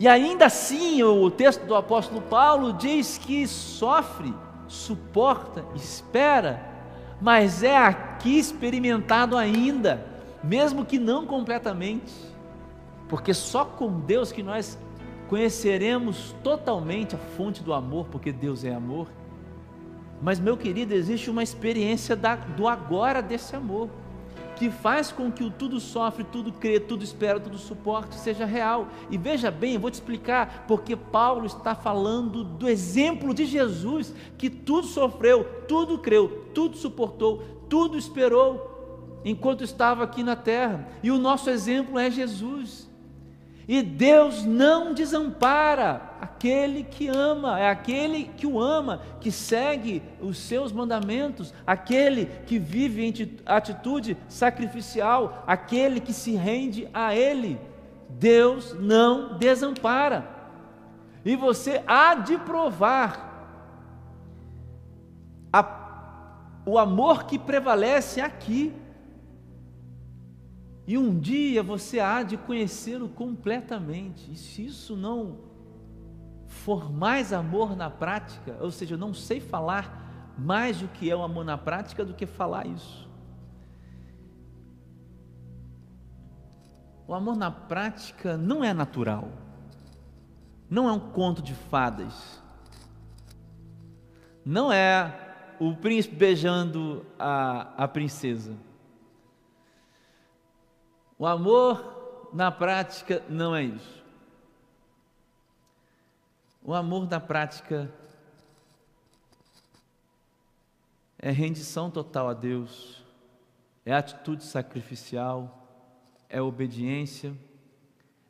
[0.00, 4.34] E ainda assim, o texto do apóstolo Paulo diz que sofre,
[4.66, 6.60] suporta, espera,
[7.20, 10.04] mas é aqui experimentado ainda,
[10.42, 12.12] mesmo que não completamente,
[13.08, 14.76] porque só com Deus que nós
[15.28, 19.06] conheceremos totalmente a fonte do amor, porque Deus é amor.
[20.20, 23.88] Mas, meu querido, existe uma experiência da, do agora desse amor,
[24.56, 28.88] que faz com que o tudo sofre, tudo crê, tudo espera, tudo suporte seja real.
[29.10, 34.12] E veja bem, eu vou te explicar porque Paulo está falando do exemplo de Jesus,
[34.38, 40.88] que tudo sofreu, tudo creu, tudo suportou, tudo esperou, enquanto estava aqui na terra.
[41.02, 42.88] E o nosso exemplo é Jesus.
[43.68, 50.38] E Deus não desampara aquele que ama, é aquele que o ama, que segue os
[50.38, 57.58] seus mandamentos, aquele que vive em atitude sacrificial, aquele que se rende a Ele.
[58.08, 60.28] Deus não desampara.
[61.24, 63.26] E você há de provar
[65.52, 68.72] a, o amor que prevalece aqui
[70.86, 74.30] e um dia você há de conhecê-lo completamente.
[74.30, 75.38] E se isso não
[76.46, 81.16] for mais amor na prática, ou seja, eu não sei falar mais o que é
[81.16, 83.06] o amor na prática do que falar isso.
[87.08, 89.28] O amor na prática não é natural,
[90.68, 92.42] não é um conto de fadas,
[94.44, 98.56] não é o príncipe beijando a, a princesa.
[101.18, 104.04] O amor na prática não é isso.
[106.62, 107.92] O amor na prática
[111.18, 113.02] é rendição total a Deus,
[113.84, 115.66] é atitude sacrificial,
[116.28, 117.34] é obediência,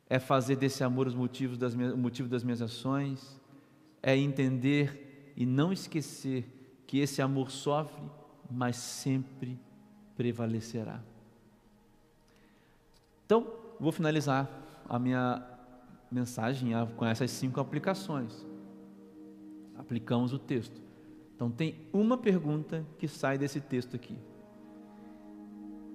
[0.09, 3.41] é fazer desse amor os motivos das minhas, o motivo das minhas ações,
[4.01, 6.45] é entender e não esquecer
[6.85, 8.01] que esse amor sofre,
[8.49, 9.59] mas sempre
[10.15, 11.01] prevalecerá.
[13.27, 13.45] Então,
[13.77, 14.49] vou finalizar
[14.87, 15.45] a minha
[16.09, 18.47] mensagem com essas cinco aplicações.
[19.77, 20.81] Aplicamos o texto.
[21.35, 24.17] Então, tem uma pergunta que sai desse texto aqui.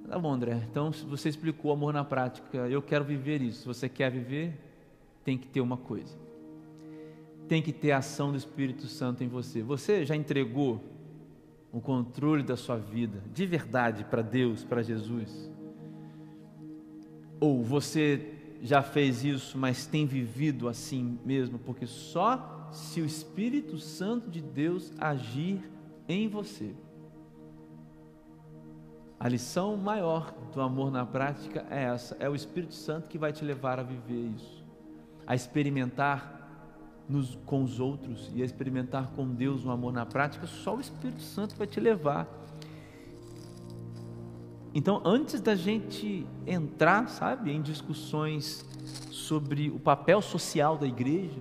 [0.07, 0.63] Tá bom, André.
[0.71, 3.63] Então, você explicou amor na prática, eu quero viver isso.
[3.63, 4.53] Se você quer viver,
[5.25, 6.15] tem que ter uma coisa.
[7.49, 9.63] Tem que ter a ação do Espírito Santo em você.
[9.63, 10.85] Você já entregou
[11.73, 15.51] o controle da sua vida de verdade para Deus, para Jesus?
[17.43, 21.59] Ou você já fez isso, mas tem vivido assim mesmo?
[21.59, 25.61] Porque só se o Espírito Santo de Deus agir
[26.09, 26.73] em você.
[29.19, 33.33] A lição maior do amor na prática é essa: é o Espírito Santo que vai
[33.33, 34.65] te levar a viver isso,
[35.27, 40.47] a experimentar nos, com os outros e a experimentar com Deus o amor na prática.
[40.47, 42.29] Só o Espírito Santo vai te levar
[44.75, 48.65] então, antes da gente entrar, sabe, em discussões
[49.11, 51.41] sobre o papel social da igreja,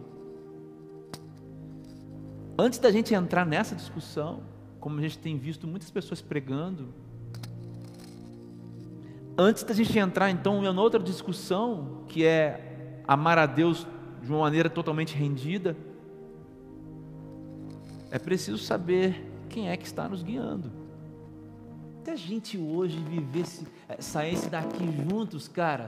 [2.57, 4.43] antes da gente entrar nessa discussão,
[4.79, 6.93] como a gente tem visto muitas pessoas pregando,
[9.37, 13.87] antes da gente entrar então em outra discussão, que é amar a Deus
[14.21, 15.75] de uma maneira totalmente rendida,
[18.11, 20.80] é preciso saber quem é que está nos guiando.
[22.01, 25.87] Até a gente hoje vivesse, eh, saísse daqui juntos, cara,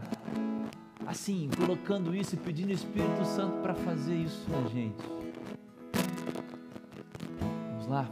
[1.07, 5.03] assim, colocando isso e pedindo o Espírito Santo para fazer isso na gente.
[7.72, 8.07] Vamos lá?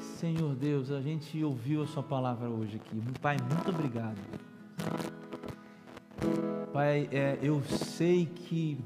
[0.00, 3.02] Senhor Deus, a gente ouviu a Sua palavra hoje aqui.
[3.20, 4.20] Pai, muito obrigado.
[6.72, 8.78] Pai, é, eu sei que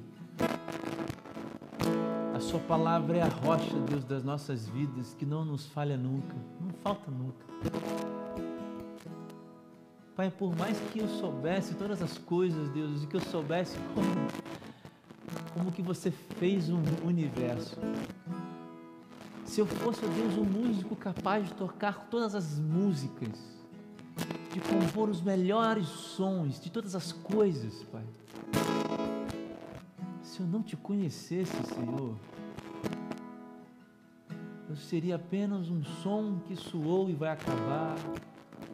[2.46, 6.70] Sua palavra é a rocha, Deus, das nossas vidas, que não nos falha nunca, não
[6.74, 7.44] falta nunca.
[10.14, 14.06] Pai, por mais que eu soubesse todas as coisas, Deus, e que eu soubesse como,
[15.54, 17.80] como que você fez um universo,
[19.44, 23.40] se eu fosse, Deus, um músico capaz de tocar todas as músicas,
[24.54, 28.04] de compor os melhores sons de todas as coisas, Pai
[30.36, 32.14] se eu não te conhecesse, Senhor,
[34.76, 37.96] seria apenas um som que soou e vai acabar,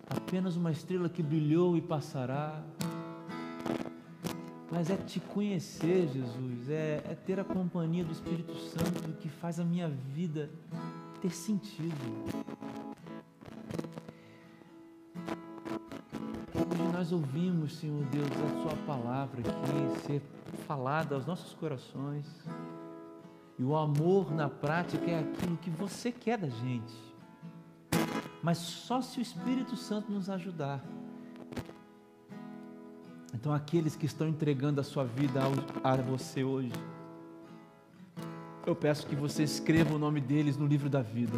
[0.08, 2.62] apenas uma estrela que brilhou e passará.
[4.70, 9.60] Mas é te conhecer, Jesus, é, é ter a companhia do Espírito Santo que faz
[9.60, 10.50] a minha vida
[11.20, 11.94] ter sentido.
[16.54, 20.22] Hoje nós nós ouvimos, Senhor Deus, a Sua palavra aqui ser
[20.66, 22.24] falada aos nossos corações.
[23.58, 26.94] E o amor na prática é aquilo que você quer da gente.
[28.42, 30.82] Mas só se o Espírito Santo nos ajudar.
[33.32, 35.40] Então, aqueles que estão entregando a sua vida
[35.82, 36.72] a você hoje,
[38.66, 41.36] eu peço que você escreva o nome deles no livro da vida.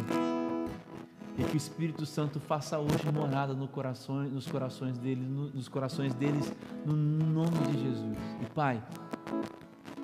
[1.37, 6.13] E que o Espírito Santo faça hoje morada no coração, nos corações deles, nos corações
[6.13, 6.51] deles,
[6.85, 8.17] no nome de Jesus.
[8.41, 8.81] E Pai,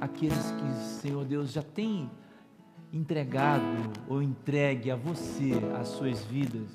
[0.02, 2.10] aqueles que, Senhor Deus, já têm
[2.92, 3.64] entregado
[4.10, 6.68] ou entregue a você as suas vidas,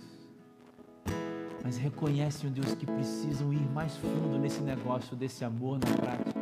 [1.62, 6.40] mas reconhecem, Deus, que precisam ir mais fundo nesse negócio desse amor na prática.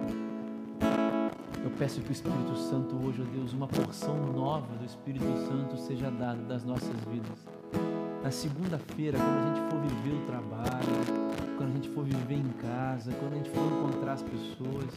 [1.64, 5.78] Eu peço que o Espírito Santo hoje, ó Deus, uma porção nova do Espírito Santo
[5.78, 7.93] seja dada das nossas vidas
[8.24, 12.52] na segunda-feira, quando a gente for viver o trabalho, quando a gente for viver em
[12.58, 14.94] casa, quando a gente for encontrar as pessoas,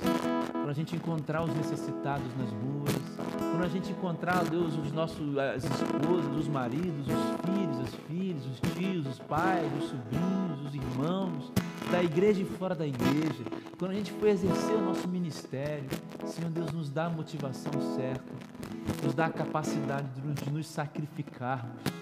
[0.54, 2.96] quando a gente encontrar os necessitados nas ruas,
[3.38, 8.46] quando a gente encontrar, Deus, os nossos, as esposas, os maridos, os filhos, as filhas,
[8.46, 11.52] os tios, os pais, os sobrinhos, os irmãos,
[11.88, 13.44] da igreja e fora da igreja,
[13.78, 15.90] quando a gente for exercer o nosso ministério,
[16.26, 18.34] Senhor Deus, nos dá a motivação certa,
[19.04, 20.08] nos dá a capacidade
[20.44, 21.98] de nos sacrificarmos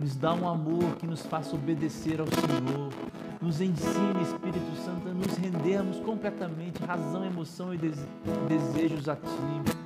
[0.00, 2.92] nos dá um amor que nos faça obedecer ao Senhor.
[3.40, 7.78] Nos ensine, Espírito Santo, a nos rendermos completamente, razão, emoção e
[8.48, 9.83] desejos a Ti.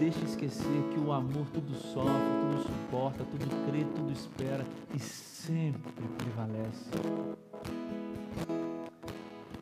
[0.00, 5.92] Deixe esquecer que o amor tudo sofre, tudo suporta, tudo crê, tudo espera e sempre
[6.16, 6.90] prevalece.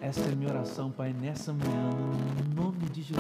[0.01, 1.91] Essa é minha oração, Pai, nessa manhã,
[2.55, 3.19] no nome de Jesus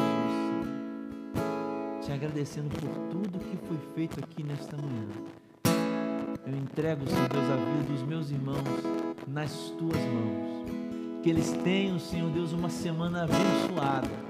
[2.06, 5.08] te agradecendo por tudo que foi feito aqui nesta manhã.
[6.46, 8.62] Eu entrego, Senhor Deus, a vida dos meus irmãos
[9.26, 10.70] nas tuas mãos.
[11.24, 14.28] Que eles tenham, Senhor Deus, uma semana abençoada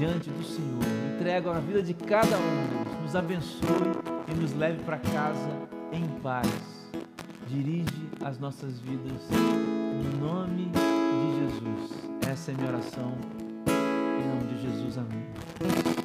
[0.00, 0.80] diante do Senhor.
[1.14, 3.02] Entrego a vida de cada um, Deus.
[3.02, 3.92] Nos abençoe
[4.28, 5.50] e nos leve para casa
[5.92, 6.48] em paz.
[7.46, 12.08] Dirige as nossas vidas no nome de Jesus.
[12.26, 13.12] Essa é a minha oração.
[13.68, 15.99] Em nome de Jesus, amém.